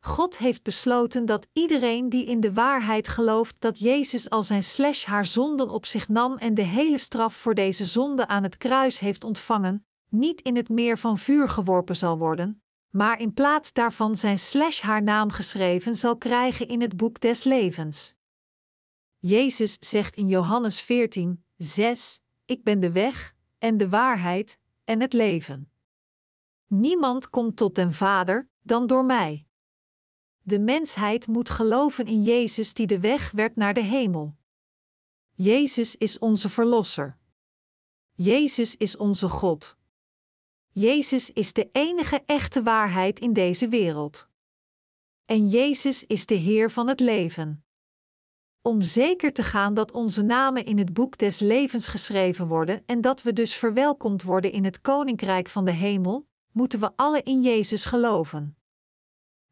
God 0.00 0.38
heeft 0.38 0.62
besloten 0.62 1.26
dat 1.26 1.46
iedereen 1.52 2.08
die 2.08 2.26
in 2.26 2.40
de 2.40 2.52
waarheid 2.52 3.08
gelooft 3.08 3.54
dat 3.58 3.78
Jezus 3.78 4.30
al 4.30 4.42
zijn 4.42 4.62
slash 4.62 5.04
haar 5.04 5.26
zonden 5.26 5.70
op 5.70 5.86
zich 5.86 6.08
nam 6.08 6.36
en 6.36 6.54
de 6.54 6.62
hele 6.62 6.98
straf 6.98 7.34
voor 7.34 7.54
deze 7.54 7.84
zonde 7.84 8.26
aan 8.26 8.42
het 8.42 8.56
kruis 8.56 8.98
heeft 8.98 9.24
ontvangen, 9.24 9.86
niet 10.08 10.40
in 10.40 10.56
het 10.56 10.68
meer 10.68 10.98
van 10.98 11.18
vuur 11.18 11.48
geworpen 11.48 11.96
zal 11.96 12.18
worden, 12.18 12.62
maar 12.90 13.20
in 13.20 13.34
plaats 13.34 13.72
daarvan 13.72 14.16
zijn 14.16 14.38
slash 14.38 14.80
haar 14.80 15.02
naam 15.02 15.30
geschreven 15.30 15.94
zal 15.94 16.16
krijgen 16.16 16.68
in 16.68 16.80
het 16.80 16.96
boek 16.96 17.20
des 17.20 17.44
levens. 17.44 18.14
Jezus 19.26 19.76
zegt 19.80 20.16
in 20.16 20.28
Johannes 20.28 20.80
14, 20.80 21.44
6: 21.56 22.20
Ik 22.44 22.64
ben 22.64 22.80
de 22.80 22.92
weg, 22.92 23.34
en 23.58 23.76
de 23.76 23.88
waarheid, 23.88 24.58
en 24.84 25.00
het 25.00 25.12
leven. 25.12 25.70
Niemand 26.66 27.30
komt 27.30 27.56
tot 27.56 27.74
den 27.74 27.92
Vader 27.92 28.48
dan 28.62 28.86
door 28.86 29.04
mij. 29.04 29.46
De 30.40 30.58
mensheid 30.58 31.26
moet 31.26 31.50
geloven 31.50 32.06
in 32.06 32.22
Jezus 32.22 32.74
die 32.74 32.86
de 32.86 33.00
weg 33.00 33.30
werd 33.30 33.56
naar 33.56 33.74
de 33.74 33.82
hemel. 33.82 34.36
Jezus 35.34 35.96
is 35.96 36.18
onze 36.18 36.48
Verlosser. 36.48 37.18
Jezus 38.12 38.76
is 38.76 38.96
onze 38.96 39.28
God. 39.28 39.76
Jezus 40.70 41.30
is 41.30 41.52
de 41.52 41.68
enige 41.72 42.22
echte 42.26 42.62
waarheid 42.62 43.20
in 43.20 43.32
deze 43.32 43.68
wereld. 43.68 44.28
En 45.24 45.48
Jezus 45.48 46.06
is 46.06 46.26
de 46.26 46.34
Heer 46.34 46.70
van 46.70 46.88
het 46.88 47.00
leven. 47.00 47.63
Om 48.66 48.82
zeker 48.82 49.32
te 49.32 49.42
gaan 49.42 49.74
dat 49.74 49.92
onze 49.92 50.22
namen 50.22 50.64
in 50.64 50.78
het 50.78 50.92
boek 50.92 51.18
des 51.18 51.40
levens 51.40 51.88
geschreven 51.88 52.46
worden 52.46 52.82
en 52.86 53.00
dat 53.00 53.22
we 53.22 53.32
dus 53.32 53.54
verwelkomd 53.54 54.22
worden 54.22 54.52
in 54.52 54.64
het 54.64 54.80
koninkrijk 54.80 55.48
van 55.48 55.64
de 55.64 55.70
hemel, 55.70 56.26
moeten 56.52 56.80
we 56.80 56.90
alle 56.96 57.22
in 57.22 57.42
Jezus 57.42 57.84
geloven. 57.84 58.56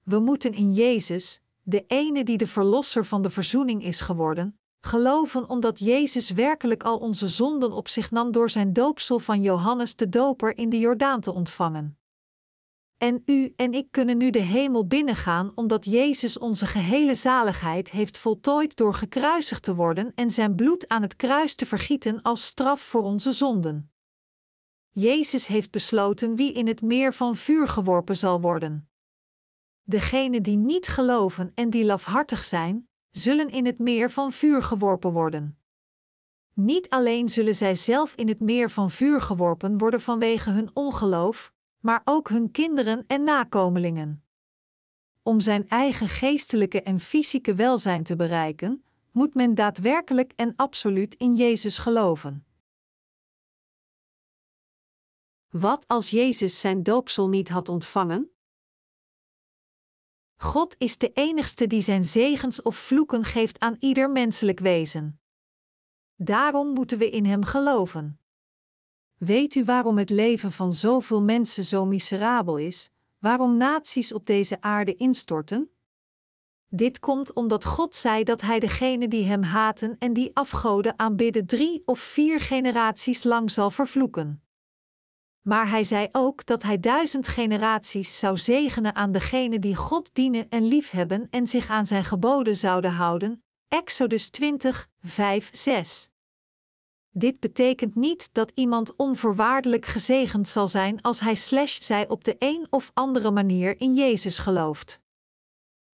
We 0.03 0.19
moeten 0.19 0.53
in 0.53 0.73
Jezus, 0.73 1.43
de 1.63 1.85
ene 1.87 2.25
die 2.25 2.37
de 2.37 2.47
verlosser 2.47 3.05
van 3.05 3.23
de 3.23 3.31
verzoening 3.31 3.85
is 3.85 4.01
geworden, 4.01 4.59
geloven 4.81 5.49
omdat 5.49 5.79
Jezus 5.79 6.31
werkelijk 6.31 6.83
al 6.83 6.99
onze 6.99 7.29
zonden 7.29 7.73
op 7.73 7.89
zich 7.89 8.11
nam 8.11 8.33
door 8.33 8.51
zijn 8.51 8.73
doopsel 8.73 9.19
van 9.19 9.43
Johannes 9.43 9.97
de 9.97 10.09
Doper 10.09 10.57
in 10.57 10.69
de 10.69 10.79
Jordaan 10.79 11.21
te 11.21 11.33
ontvangen. 11.33 11.99
En 13.03 13.23
u 13.27 13.53
en 13.57 13.73
ik 13.73 13.91
kunnen 13.91 14.17
nu 14.17 14.31
de 14.31 14.39
hemel 14.39 14.87
binnengaan 14.87 15.53
omdat 15.55 15.85
Jezus 15.85 16.39
onze 16.39 16.67
gehele 16.67 17.15
zaligheid 17.15 17.91
heeft 17.91 18.19
voltooid 18.19 18.77
door 18.77 18.95
gekruisigd 18.95 19.63
te 19.63 19.75
worden 19.75 20.13
en 20.15 20.31
zijn 20.31 20.55
bloed 20.55 20.89
aan 20.89 21.03
het 21.03 21.17
kruis 21.17 21.55
te 21.55 21.67
vergieten 21.67 22.23
als 22.23 22.47
straf 22.47 22.81
voor 22.81 23.03
onze 23.03 23.33
zonden. 23.33 23.93
Jezus 24.91 25.47
heeft 25.47 25.71
besloten 25.71 26.37
wie 26.37 26.53
in 26.53 26.67
het 26.67 26.83
meer 26.83 27.15
van 27.15 27.37
vuur 27.37 27.69
geworpen 27.69 28.17
zal 28.17 28.41
worden. 28.41 28.89
Degenen 29.83 30.43
die 30.43 30.57
niet 30.57 30.87
geloven 30.87 31.53
en 31.55 31.71
die 31.71 31.85
lafhartig 31.85 32.45
zijn, 32.45 32.89
zullen 33.11 33.49
in 33.49 33.67
het 33.67 33.79
meer 33.79 34.11
van 34.11 34.33
vuur 34.33 34.63
geworpen 34.63 35.13
worden. 35.13 35.59
Niet 36.55 36.89
alleen 36.89 37.29
zullen 37.29 37.55
zij 37.55 37.75
zelf 37.75 38.15
in 38.15 38.29
het 38.29 38.41
meer 38.41 38.71
van 38.71 38.91
vuur 38.91 39.21
geworpen 39.21 39.79
worden 39.79 40.01
vanwege 40.01 40.51
hun 40.51 40.71
ongeloof, 40.75 41.53
maar 41.83 42.01
ook 42.05 42.29
hun 42.29 42.51
kinderen 42.51 43.05
en 43.07 43.25
nakomelingen. 43.25 44.25
Om 45.23 45.41
zijn 45.41 45.69
eigen 45.69 46.09
geestelijke 46.09 46.83
en 46.83 47.01
fysieke 47.01 47.55
welzijn 47.55 48.03
te 48.03 48.17
bereiken, 48.17 48.85
moet 49.11 49.35
men 49.35 49.55
daadwerkelijk 49.55 50.33
en 50.37 50.57
absoluut 50.57 51.15
in 51.15 51.35
Jezus 51.35 51.79
geloven. 51.79 52.47
Wat 55.49 55.89
als 55.89 56.11
Jezus 56.11 56.61
zijn 56.61 56.83
doopsel 56.83 57.29
niet 57.29 57.49
had 57.49 57.69
ontvangen? 57.69 58.31
God 60.37 60.75
is 60.79 60.99
de 60.99 61.13
enigste 61.13 61.67
die 61.67 61.83
zijn 61.83 62.05
zegens 62.05 62.63
of 62.63 62.77
vloeken 62.77 63.25
geeft 63.25 63.61
aan 63.61 63.77
ieder 63.79 64.11
menselijk 64.11 64.61
wezen. 64.61 65.21
Daarom 66.17 66.69
moeten 66.69 66.99
we 66.99 67.11
in 67.11 67.25
Hem 67.25 67.45
geloven. 67.45 68.22
Weet 69.25 69.55
u 69.55 69.65
waarom 69.65 69.99
het 69.99 70.11
leven 70.11 70.53
van 70.53 70.73
zoveel 70.73 71.23
mensen 71.23 71.65
zo 71.65 71.87
miserabel 71.87 72.57
is, 72.57 72.91
waarom 73.19 73.57
naties 73.57 74.13
op 74.13 74.27
deze 74.27 74.61
aarde 74.61 74.97
instorten? 74.97 75.71
Dit 76.69 76.99
komt 77.01 77.33
omdat 77.33 77.65
God 77.65 77.95
zei 77.95 78.25
dat 78.25 78.41
Hij 78.41 78.59
degenen 78.59 79.11
die 79.11 79.25
Hem 79.25 79.43
haten 79.43 79.97
en 79.99 80.13
die 80.13 80.31
afgoden 80.35 80.99
aanbidden 80.99 81.47
drie 81.47 81.83
of 81.85 81.99
vier 81.99 82.41
generaties 82.41 83.25
lang 83.25 83.51
zal 83.51 83.71
vervloeken. 83.71 84.43
Maar 85.43 85.69
hij 85.69 85.85
zei 85.85 86.09
ook 86.13 86.47
dat 86.47 86.63
hij 86.63 86.81
duizend 86.81 87.29
generaties 87.29 88.19
zou 88.19 88.39
zegenen 88.39 88.95
aan 88.95 89.13
degenen 89.13 89.61
die 89.61 89.77
God 89.77 90.15
dienen 90.15 90.49
en 90.49 90.65
liefhebben 90.65 91.27
en 91.31 91.47
zich 91.47 91.69
aan 91.69 91.87
zijn 91.87 92.05
geboden 92.05 92.57
zouden 92.57 92.93
houden. 92.93 93.45
Exodus 93.69 94.31
20, 94.31 94.89
5, 95.01 95.51
6. 95.53 96.12
Dit 97.15 97.41
betekent 97.41 97.95
niet 97.95 98.29
dat 98.33 98.53
iemand 98.55 98.97
onvoorwaardelijk 98.97 99.87
gezegend 99.87 100.49
zal 100.49 100.69
zijn 100.69 101.03
als 101.03 101.21
hij 101.21 101.35
slash 101.35 101.81
zij 101.81 102.09
op 102.09 102.25
de 102.25 102.37
een 102.39 102.67
of 102.71 102.91
andere 102.95 103.31
manier 103.31 103.81
in 103.81 103.95
Jezus 103.95 104.39
gelooft. 104.39 105.01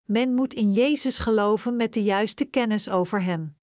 Men 0.05 0.35
moet 0.35 0.55
in 0.55 0.73
Jezus 0.73 1.19
geloven 1.19 1.77
met 1.77 1.95
de 1.95 2.03
juiste 2.03 2.45
kennis 2.45 2.89
over 2.89 3.23
Hem. 3.23 3.57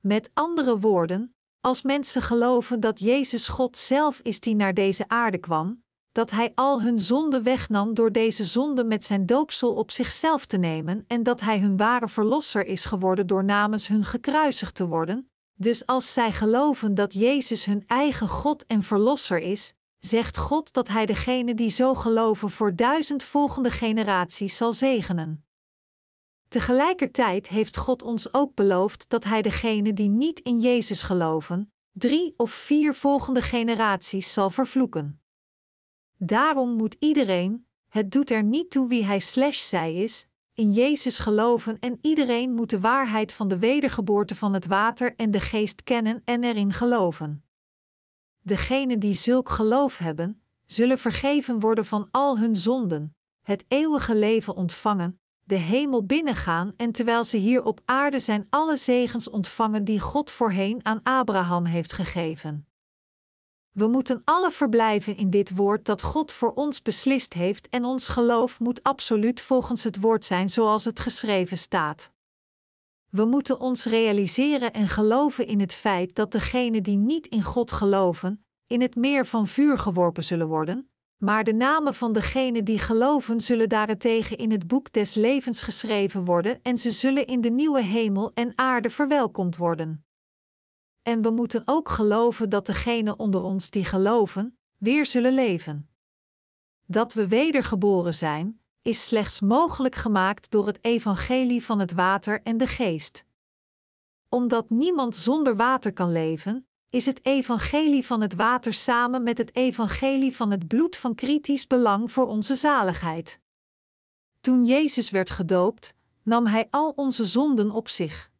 Met 0.00 0.30
andere 0.34 0.78
woorden, 0.78 1.34
als 1.60 1.82
mensen 1.82 2.22
geloven 2.22 2.80
dat 2.80 2.98
Jezus 2.98 3.48
God 3.48 3.76
zelf 3.76 4.20
is 4.20 4.40
die 4.40 4.54
naar 4.54 4.74
deze 4.74 5.08
aarde 5.08 5.38
kwam, 5.38 5.82
dat 6.12 6.30
Hij 6.30 6.52
al 6.54 6.82
hun 6.82 7.00
zonden 7.00 7.42
wegnam 7.42 7.94
door 7.94 8.12
deze 8.12 8.44
zonde 8.44 8.84
met 8.84 9.04
zijn 9.04 9.26
doopsel 9.26 9.74
op 9.74 9.90
zichzelf 9.90 10.46
te 10.46 10.56
nemen 10.56 11.04
en 11.06 11.22
dat 11.22 11.40
Hij 11.40 11.58
hun 11.58 11.76
ware 11.76 12.08
verlosser 12.08 12.66
is 12.66 12.84
geworden 12.84 13.26
door 13.26 13.44
namens 13.44 13.86
hun 13.88 14.04
gekruisigd 14.04 14.74
te 14.74 14.86
worden, 14.86 15.28
dus 15.54 15.86
als 15.86 16.12
zij 16.12 16.32
geloven 16.32 16.94
dat 16.94 17.12
Jezus 17.12 17.64
hun 17.64 17.84
eigen 17.86 18.28
God 18.28 18.66
en 18.66 18.82
verlosser 18.82 19.38
is, 19.38 19.74
zegt 19.98 20.36
God 20.36 20.72
dat 20.72 20.88
Hij 20.88 21.06
degene 21.06 21.54
die 21.54 21.70
zo 21.70 21.94
geloven 21.94 22.50
voor 22.50 22.76
duizend 22.76 23.22
volgende 23.22 23.70
generaties 23.70 24.56
zal 24.56 24.72
zegenen. 24.72 25.44
Tegelijkertijd 26.48 27.48
heeft 27.48 27.76
God 27.76 28.02
ons 28.02 28.34
ook 28.34 28.54
beloofd 28.54 29.08
dat 29.08 29.24
Hij 29.24 29.42
degenen 29.42 29.94
die 29.94 30.08
niet 30.08 30.40
in 30.40 30.60
Jezus 30.60 31.02
geloven, 31.02 31.72
drie 31.92 32.34
of 32.36 32.50
vier 32.50 32.94
volgende 32.94 33.42
generaties 33.42 34.32
zal 34.32 34.50
vervloeken. 34.50 35.20
Daarom 36.16 36.76
moet 36.76 36.96
iedereen, 36.98 37.66
het 37.88 38.10
doet 38.10 38.30
er 38.30 38.42
niet 38.42 38.70
toe 38.70 38.88
wie 38.88 39.04
hij 39.04 39.18
slash 39.18 39.58
zij 39.58 39.94
is, 39.94 40.26
in 40.54 40.72
Jezus 40.72 41.18
geloven 41.18 41.78
en 41.78 41.98
iedereen 42.00 42.52
moet 42.52 42.70
de 42.70 42.80
waarheid 42.80 43.32
van 43.32 43.48
de 43.48 43.58
wedergeboorte 43.58 44.34
van 44.34 44.52
het 44.52 44.66
water 44.66 45.14
en 45.16 45.30
de 45.30 45.40
geest 45.40 45.82
kennen 45.82 46.22
en 46.24 46.44
erin 46.44 46.72
geloven. 46.72 47.44
Degenen 48.40 48.98
die 48.98 49.14
zulk 49.14 49.48
geloof 49.48 49.98
hebben, 49.98 50.42
zullen 50.66 50.98
vergeven 50.98 51.60
worden 51.60 51.86
van 51.86 52.08
al 52.10 52.38
hun 52.38 52.56
zonden, 52.56 53.16
het 53.42 53.64
eeuwige 53.68 54.14
leven 54.14 54.54
ontvangen 54.54 55.18
de 55.44 55.56
hemel 55.56 56.04
binnengaan 56.04 56.72
en 56.76 56.92
terwijl 56.92 57.24
ze 57.24 57.36
hier 57.36 57.64
op 57.64 57.80
aarde 57.84 58.18
zijn 58.18 58.46
alle 58.50 58.76
zegens 58.76 59.30
ontvangen 59.30 59.84
die 59.84 60.00
God 60.00 60.30
voorheen 60.30 60.80
aan 60.82 61.00
Abraham 61.02 61.64
heeft 61.64 61.92
gegeven. 61.92 62.66
We 63.74 63.86
moeten 63.86 64.22
alle 64.24 64.50
verblijven 64.50 65.16
in 65.16 65.30
dit 65.30 65.56
woord 65.56 65.84
dat 65.84 66.02
God 66.02 66.32
voor 66.32 66.52
ons 66.52 66.82
beslist 66.82 67.32
heeft 67.32 67.68
en 67.68 67.84
ons 67.84 68.08
geloof 68.08 68.60
moet 68.60 68.82
absoluut 68.82 69.40
volgens 69.40 69.84
het 69.84 70.00
woord 70.00 70.24
zijn 70.24 70.48
zoals 70.48 70.84
het 70.84 71.00
geschreven 71.00 71.58
staat. 71.58 72.12
We 73.10 73.24
moeten 73.24 73.60
ons 73.60 73.84
realiseren 73.84 74.72
en 74.72 74.88
geloven 74.88 75.46
in 75.46 75.60
het 75.60 75.72
feit 75.72 76.14
dat 76.14 76.32
degenen 76.32 76.82
die 76.82 76.96
niet 76.96 77.26
in 77.26 77.42
God 77.42 77.72
geloven, 77.72 78.44
in 78.66 78.80
het 78.80 78.96
meer 78.96 79.26
van 79.26 79.46
vuur 79.46 79.78
geworpen 79.78 80.24
zullen 80.24 80.48
worden, 80.48 80.90
maar 81.16 81.44
de 81.44 81.54
namen 81.54 81.94
van 81.94 82.12
degenen 82.12 82.64
die 82.64 82.78
geloven 82.78 83.40
zullen 83.40 83.68
daarentegen 83.68 84.38
in 84.38 84.50
het 84.50 84.66
boek 84.66 84.92
des 84.92 85.14
levens 85.14 85.62
geschreven 85.62 86.24
worden 86.24 86.58
en 86.62 86.78
ze 86.78 86.90
zullen 86.90 87.26
in 87.26 87.40
de 87.40 87.50
nieuwe 87.50 87.82
hemel 87.82 88.30
en 88.34 88.52
aarde 88.54 88.90
verwelkomd 88.90 89.56
worden. 89.56 90.04
En 91.04 91.22
we 91.22 91.30
moeten 91.30 91.62
ook 91.64 91.88
geloven 91.88 92.48
dat 92.48 92.66
degenen 92.66 93.18
onder 93.18 93.42
ons 93.42 93.70
die 93.70 93.84
geloven, 93.84 94.58
weer 94.78 95.06
zullen 95.06 95.34
leven. 95.34 95.88
Dat 96.86 97.12
we 97.12 97.28
wedergeboren 97.28 98.14
zijn, 98.14 98.60
is 98.82 99.06
slechts 99.06 99.40
mogelijk 99.40 99.94
gemaakt 99.94 100.50
door 100.50 100.66
het 100.66 100.78
evangelie 100.84 101.64
van 101.64 101.78
het 101.78 101.92
water 101.92 102.42
en 102.42 102.56
de 102.56 102.66
geest. 102.66 103.24
Omdat 104.28 104.70
niemand 104.70 105.16
zonder 105.16 105.56
water 105.56 105.92
kan 105.92 106.12
leven, 106.12 106.66
is 106.90 107.06
het 107.06 107.24
evangelie 107.24 108.06
van 108.06 108.20
het 108.20 108.34
water 108.34 108.74
samen 108.74 109.22
met 109.22 109.38
het 109.38 109.54
evangelie 109.54 110.36
van 110.36 110.50
het 110.50 110.68
bloed 110.68 110.96
van 110.96 111.14
kritisch 111.14 111.66
belang 111.66 112.12
voor 112.12 112.26
onze 112.26 112.54
zaligheid. 112.54 113.40
Toen 114.40 114.64
Jezus 114.64 115.10
werd 115.10 115.30
gedoopt, 115.30 115.94
nam 116.22 116.46
Hij 116.46 116.66
al 116.70 116.92
onze 116.96 117.24
zonden 117.24 117.70
op 117.70 117.88
zich. 117.88 118.32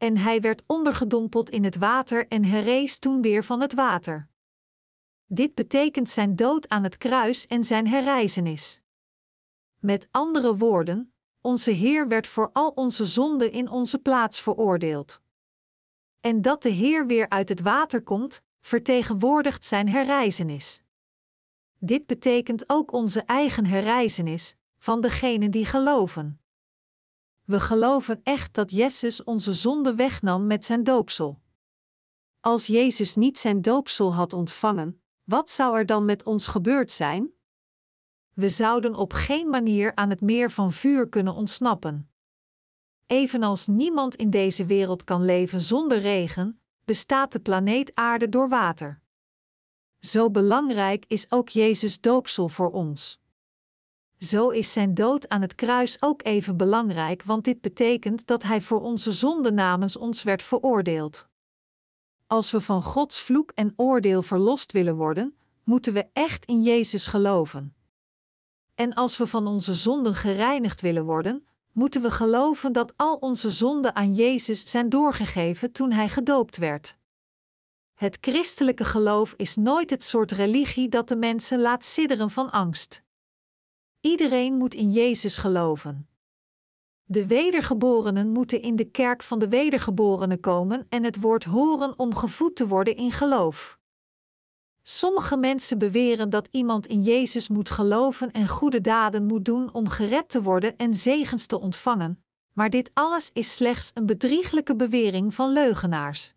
En 0.00 0.16
Hij 0.16 0.40
werd 0.40 0.62
ondergedompeld 0.66 1.50
in 1.50 1.64
het 1.64 1.76
water 1.76 2.28
en 2.28 2.44
herrees 2.44 2.98
toen 2.98 3.22
weer 3.22 3.44
van 3.44 3.60
het 3.60 3.74
water. 3.74 4.28
Dit 5.26 5.54
betekent 5.54 6.10
zijn 6.10 6.36
dood 6.36 6.68
aan 6.68 6.82
het 6.82 6.96
kruis 6.96 7.46
en 7.46 7.64
zijn 7.64 7.86
herrijzenis. 7.86 8.80
Met 9.78 10.08
andere 10.10 10.56
woorden, 10.56 11.12
onze 11.40 11.70
Heer 11.70 12.08
werd 12.08 12.26
voor 12.26 12.50
al 12.52 12.68
onze 12.68 13.04
zonden 13.04 13.52
in 13.52 13.70
onze 13.70 13.98
plaats 13.98 14.40
veroordeeld. 14.40 15.22
En 16.20 16.42
dat 16.42 16.62
de 16.62 16.68
Heer 16.68 17.06
weer 17.06 17.28
uit 17.28 17.48
het 17.48 17.60
water 17.60 18.02
komt, 18.02 18.42
vertegenwoordigt 18.60 19.64
zijn 19.64 19.88
herrijzenis. 19.88 20.82
Dit 21.78 22.06
betekent 22.06 22.64
ook 22.66 22.92
onze 22.92 23.22
eigen 23.22 23.66
herrijzenis, 23.66 24.56
van 24.78 25.00
degenen 25.00 25.50
die 25.50 25.64
geloven. 25.64 26.39
We 27.50 27.60
geloven 27.60 28.20
echt 28.22 28.54
dat 28.54 28.70
Jezus 28.70 29.24
onze 29.24 29.52
zonde 29.52 29.94
wegnam 29.94 30.46
met 30.46 30.64
zijn 30.64 30.84
doopsel. 30.84 31.40
Als 32.40 32.66
Jezus 32.66 33.16
niet 33.16 33.38
zijn 33.38 33.62
doopsel 33.62 34.14
had 34.14 34.32
ontvangen, 34.32 35.02
wat 35.24 35.50
zou 35.50 35.76
er 35.76 35.86
dan 35.86 36.04
met 36.04 36.22
ons 36.22 36.46
gebeurd 36.46 36.90
zijn? 36.90 37.30
We 38.34 38.48
zouden 38.48 38.94
op 38.94 39.12
geen 39.12 39.48
manier 39.48 39.94
aan 39.94 40.10
het 40.10 40.20
meer 40.20 40.50
van 40.50 40.72
vuur 40.72 41.08
kunnen 41.08 41.34
ontsnappen. 41.34 42.10
Evenals 43.06 43.66
niemand 43.66 44.14
in 44.14 44.30
deze 44.30 44.66
wereld 44.66 45.04
kan 45.04 45.24
leven 45.24 45.60
zonder 45.60 45.98
regen, 45.98 46.60
bestaat 46.84 47.32
de 47.32 47.40
planeet 47.40 47.94
Aarde 47.94 48.28
door 48.28 48.48
water. 48.48 49.02
Zo 49.98 50.30
belangrijk 50.30 51.04
is 51.06 51.30
ook 51.30 51.48
Jezus 51.48 52.00
doopsel 52.00 52.48
voor 52.48 52.70
ons. 52.70 53.20
Zo 54.20 54.48
is 54.48 54.72
zijn 54.72 54.94
dood 54.94 55.28
aan 55.28 55.40
het 55.40 55.54
kruis 55.54 55.96
ook 56.02 56.24
even 56.24 56.56
belangrijk, 56.56 57.22
want 57.22 57.44
dit 57.44 57.60
betekent 57.60 58.26
dat 58.26 58.42
hij 58.42 58.60
voor 58.60 58.80
onze 58.80 59.12
zonde 59.12 59.52
namens 59.52 59.96
ons 59.96 60.22
werd 60.22 60.42
veroordeeld. 60.42 61.28
Als 62.26 62.50
we 62.50 62.60
van 62.60 62.82
Gods 62.82 63.20
vloek 63.20 63.50
en 63.54 63.72
oordeel 63.76 64.22
verlost 64.22 64.72
willen 64.72 64.96
worden, 64.96 65.36
moeten 65.64 65.92
we 65.92 66.06
echt 66.12 66.44
in 66.44 66.62
Jezus 66.62 67.06
geloven. 67.06 67.74
En 68.74 68.94
als 68.94 69.16
we 69.16 69.26
van 69.26 69.46
onze 69.46 69.74
zonden 69.74 70.14
gereinigd 70.14 70.80
willen 70.80 71.04
worden, 71.04 71.46
moeten 71.72 72.02
we 72.02 72.10
geloven 72.10 72.72
dat 72.72 72.92
al 72.96 73.16
onze 73.16 73.50
zonden 73.50 73.94
aan 73.94 74.14
Jezus 74.14 74.70
zijn 74.70 74.88
doorgegeven 74.88 75.72
toen 75.72 75.92
Hij 75.92 76.08
gedoopt 76.08 76.56
werd. 76.56 76.96
Het 77.94 78.18
christelijke 78.20 78.84
geloof 78.84 79.34
is 79.36 79.56
nooit 79.56 79.90
het 79.90 80.04
soort 80.04 80.30
religie 80.30 80.88
dat 80.88 81.08
de 81.08 81.16
mensen 81.16 81.60
laat 81.60 81.84
sidderen 81.84 82.30
van 82.30 82.50
angst. 82.50 83.02
Iedereen 84.00 84.54
moet 84.54 84.74
in 84.74 84.90
Jezus 84.90 85.36
geloven. 85.36 86.08
De 87.04 87.26
wedergeborenen 87.26 88.28
moeten 88.28 88.62
in 88.62 88.76
de 88.76 88.84
kerk 88.84 89.22
van 89.22 89.38
de 89.38 89.48
wedergeborenen 89.48 90.40
komen 90.40 90.86
en 90.88 91.04
het 91.04 91.20
woord 91.20 91.44
horen 91.44 91.98
om 91.98 92.14
gevoed 92.14 92.56
te 92.56 92.66
worden 92.66 92.96
in 92.96 93.12
geloof. 93.12 93.78
Sommige 94.82 95.36
mensen 95.36 95.78
beweren 95.78 96.30
dat 96.30 96.48
iemand 96.50 96.86
in 96.86 97.02
Jezus 97.02 97.48
moet 97.48 97.70
geloven 97.70 98.30
en 98.30 98.48
goede 98.48 98.80
daden 98.80 99.26
moet 99.26 99.44
doen 99.44 99.72
om 99.72 99.88
gered 99.88 100.28
te 100.28 100.42
worden 100.42 100.76
en 100.76 100.94
zegens 100.94 101.46
te 101.46 101.60
ontvangen, 101.60 102.24
maar 102.52 102.70
dit 102.70 102.90
alles 102.94 103.30
is 103.32 103.54
slechts 103.54 103.90
een 103.94 104.06
bedrieglijke 104.06 104.76
bewering 104.76 105.34
van 105.34 105.52
leugenaars. 105.52 106.34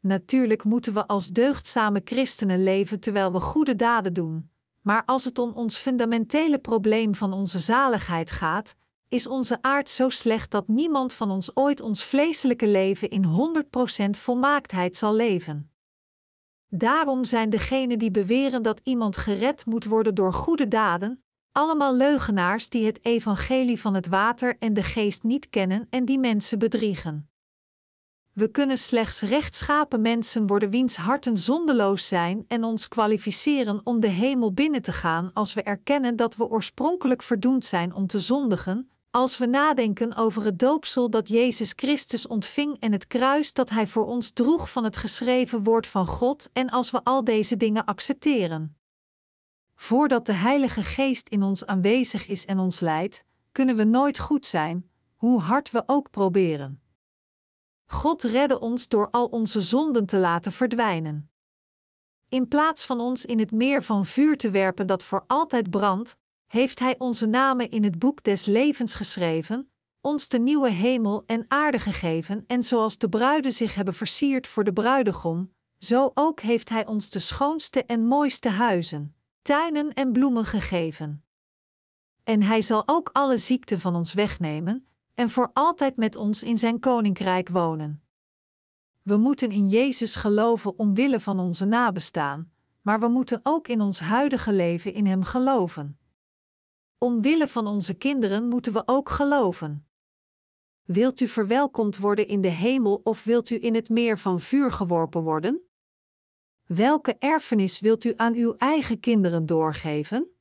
Natuurlijk 0.00 0.64
moeten 0.64 0.94
we 0.94 1.06
als 1.06 1.28
deugdzame 1.28 2.00
christenen 2.04 2.62
leven 2.62 3.00
terwijl 3.00 3.32
we 3.32 3.40
goede 3.40 3.76
daden 3.76 4.12
doen, 4.12 4.50
maar 4.80 5.02
als 5.04 5.24
het 5.24 5.38
om 5.38 5.52
ons 5.52 5.76
fundamentele 5.76 6.58
probleem 6.58 7.14
van 7.14 7.32
onze 7.32 7.58
zaligheid 7.58 8.30
gaat, 8.30 8.74
is 9.08 9.26
onze 9.26 9.58
aard 9.62 9.88
zo 9.88 10.08
slecht 10.08 10.50
dat 10.50 10.68
niemand 10.68 11.12
van 11.12 11.30
ons 11.30 11.56
ooit 11.56 11.80
ons 11.80 12.04
vleeselijke 12.04 12.66
leven 12.66 13.10
in 13.10 13.24
100% 14.06 14.10
volmaaktheid 14.10 14.96
zal 14.96 15.14
leven. 15.14 15.72
Daarom 16.68 17.24
zijn 17.24 17.50
degenen 17.50 17.98
die 17.98 18.10
beweren 18.10 18.62
dat 18.62 18.80
iemand 18.82 19.16
gered 19.16 19.66
moet 19.66 19.84
worden 19.84 20.14
door 20.14 20.32
goede 20.32 20.68
daden, 20.68 21.24
allemaal 21.52 21.94
leugenaars 21.94 22.68
die 22.68 22.86
het 22.86 23.04
evangelie 23.04 23.80
van 23.80 23.94
het 23.94 24.06
water 24.06 24.56
en 24.58 24.74
de 24.74 24.82
geest 24.82 25.22
niet 25.22 25.48
kennen 25.50 25.86
en 25.90 26.04
die 26.04 26.18
mensen 26.18 26.58
bedriegen. 26.58 27.27
We 28.38 28.48
kunnen 28.48 28.78
slechts 28.78 29.20
rechtschapen 29.20 30.00
mensen 30.00 30.46
worden 30.46 30.70
wiens 30.70 30.96
harten 30.96 31.36
zondeloos 31.36 32.08
zijn 32.08 32.44
en 32.48 32.64
ons 32.64 32.88
kwalificeren 32.88 33.80
om 33.84 34.00
de 34.00 34.08
hemel 34.08 34.52
binnen 34.52 34.82
te 34.82 34.92
gaan 34.92 35.30
als 35.34 35.54
we 35.54 35.62
erkennen 35.62 36.16
dat 36.16 36.36
we 36.36 36.48
oorspronkelijk 36.48 37.22
verdoemd 37.22 37.64
zijn 37.64 37.94
om 37.94 38.06
te 38.06 38.18
zondigen, 38.18 38.90
als 39.10 39.38
we 39.38 39.46
nadenken 39.46 40.16
over 40.16 40.44
het 40.44 40.58
doopsel 40.58 41.10
dat 41.10 41.28
Jezus 41.28 41.72
Christus 41.76 42.26
ontving 42.26 42.76
en 42.80 42.92
het 42.92 43.06
kruis 43.06 43.52
dat 43.52 43.70
Hij 43.70 43.86
voor 43.86 44.06
ons 44.06 44.30
droeg 44.30 44.70
van 44.70 44.84
het 44.84 44.96
geschreven 44.96 45.62
woord 45.62 45.86
van 45.86 46.06
God 46.06 46.48
en 46.52 46.70
als 46.70 46.90
we 46.90 47.04
al 47.04 47.24
deze 47.24 47.56
dingen 47.56 47.84
accepteren. 47.84 48.76
Voordat 49.74 50.26
de 50.26 50.32
Heilige 50.32 50.82
Geest 50.82 51.28
in 51.28 51.42
ons 51.42 51.66
aanwezig 51.66 52.26
is 52.26 52.46
en 52.46 52.58
ons 52.58 52.80
leidt, 52.80 53.24
kunnen 53.52 53.76
we 53.76 53.84
nooit 53.84 54.18
goed 54.18 54.46
zijn, 54.46 54.90
hoe 55.16 55.40
hard 55.40 55.70
we 55.70 55.82
ook 55.86 56.10
proberen. 56.10 56.80
God 57.90 58.22
redde 58.22 58.60
ons 58.60 58.88
door 58.88 59.10
al 59.10 59.26
onze 59.26 59.60
zonden 59.60 60.06
te 60.06 60.16
laten 60.16 60.52
verdwijnen. 60.52 61.30
In 62.28 62.48
plaats 62.48 62.86
van 62.86 63.00
ons 63.00 63.24
in 63.24 63.38
het 63.38 63.50
meer 63.50 63.82
van 63.82 64.06
vuur 64.06 64.36
te 64.36 64.50
werpen 64.50 64.86
dat 64.86 65.02
voor 65.02 65.24
altijd 65.26 65.70
brandt, 65.70 66.16
heeft 66.46 66.78
Hij 66.78 66.98
onze 66.98 67.26
namen 67.26 67.70
in 67.70 67.84
het 67.84 67.98
boek 67.98 68.24
des 68.24 68.44
levens 68.44 68.94
geschreven, 68.94 69.72
ons 70.00 70.28
de 70.28 70.38
nieuwe 70.38 70.70
hemel 70.70 71.22
en 71.26 71.44
aarde 71.48 71.78
gegeven 71.78 72.44
en 72.46 72.62
zoals 72.62 72.98
de 72.98 73.08
bruiden 73.08 73.52
zich 73.52 73.74
hebben 73.74 73.94
versierd 73.94 74.46
voor 74.46 74.64
de 74.64 74.72
bruidegom, 74.72 75.52
zo 75.78 76.10
ook 76.14 76.40
heeft 76.40 76.68
Hij 76.68 76.86
ons 76.86 77.10
de 77.10 77.18
schoonste 77.18 77.84
en 77.84 78.06
mooiste 78.06 78.48
huizen, 78.48 79.16
tuinen 79.42 79.92
en 79.92 80.12
bloemen 80.12 80.44
gegeven. 80.44 81.24
En 82.24 82.42
Hij 82.42 82.62
zal 82.62 82.82
ook 82.86 83.10
alle 83.12 83.38
ziekte 83.38 83.80
van 83.80 83.94
ons 83.94 84.12
wegnemen 84.12 84.88
en 85.18 85.30
voor 85.30 85.50
altijd 85.52 85.96
met 85.96 86.16
ons 86.16 86.42
in 86.42 86.58
Zijn 86.58 86.80
koninkrijk 86.80 87.48
wonen. 87.48 88.02
We 89.02 89.16
moeten 89.16 89.50
in 89.50 89.68
Jezus 89.68 90.16
geloven 90.16 90.78
omwille 90.78 91.20
van 91.20 91.40
onze 91.40 91.64
nabestaan, 91.64 92.52
maar 92.82 93.00
we 93.00 93.08
moeten 93.08 93.40
ook 93.42 93.68
in 93.68 93.80
ons 93.80 94.00
huidige 94.00 94.52
leven 94.52 94.92
in 94.92 95.06
Hem 95.06 95.22
geloven. 95.22 95.98
Omwille 96.98 97.48
van 97.48 97.66
onze 97.66 97.94
kinderen 97.94 98.48
moeten 98.48 98.72
we 98.72 98.82
ook 98.86 99.08
geloven. 99.08 99.86
Wilt 100.82 101.20
u 101.20 101.28
verwelkomd 101.28 101.96
worden 101.96 102.26
in 102.26 102.40
de 102.40 102.48
hemel 102.48 103.00
of 103.02 103.24
wilt 103.24 103.50
u 103.50 103.62
in 103.62 103.74
het 103.74 103.88
meer 103.88 104.18
van 104.18 104.40
vuur 104.40 104.72
geworpen 104.72 105.22
worden? 105.22 105.60
Welke 106.66 107.16
erfenis 107.18 107.80
wilt 107.80 108.04
u 108.04 108.12
aan 108.16 108.34
uw 108.34 108.54
eigen 108.56 109.00
kinderen 109.00 109.46
doorgeven? 109.46 110.37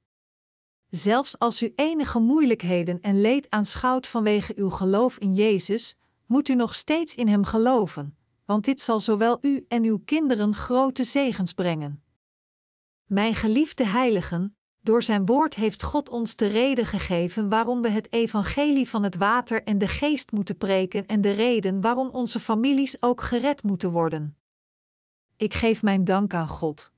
Zelfs 0.90 1.40
als 1.40 1.62
u 1.62 1.74
enige 1.76 2.20
moeilijkheden 2.20 3.02
en 3.02 3.22
leed 3.22 3.50
aanschouwt 3.50 4.08
vanwege 4.08 4.54
uw 4.56 4.70
geloof 4.70 5.18
in 5.18 5.34
Jezus, 5.34 5.98
moet 6.26 6.48
u 6.48 6.56
nog 6.56 6.76
steeds 6.76 7.16
in 7.16 7.28
Hem 7.28 7.44
geloven, 7.44 8.18
want 8.46 8.66
dit 8.66 8.82
zal 8.82 9.00
zowel 9.00 9.38
u 9.42 9.66
en 9.68 9.84
uw 9.84 10.02
kinderen 10.06 10.56
grote 10.56 11.04
zegens 11.04 11.54
brengen. 11.54 12.04
Mijn 13.06 13.36
geliefde 13.36 13.86
heiligen, 13.86 14.58
door 14.82 15.04
zijn 15.04 15.26
woord 15.26 15.56
heeft 15.56 15.84
God 15.84 16.10
ons 16.10 16.36
de 16.36 16.48
reden 16.48 16.86
gegeven 16.86 17.50
waarom 17.50 17.82
we 17.82 17.90
het 17.90 18.14
evangelie 18.14 18.90
van 18.90 19.04
het 19.04 19.16
water 19.16 19.64
en 19.64 19.78
de 19.78 19.88
geest 19.88 20.32
moeten 20.32 20.58
preken 20.58 21.06
en 21.06 21.22
de 21.22 21.32
reden 21.32 21.82
waarom 21.82 22.10
onze 22.10 22.40
families 22.40 23.02
ook 23.02 23.22
gered 23.22 23.64
moeten 23.64 23.92
worden. 23.92 24.38
Ik 25.38 25.54
geef 25.54 25.84
mijn 25.84 26.04
dank 26.04 26.34
aan 26.34 26.48
God. 26.48 26.92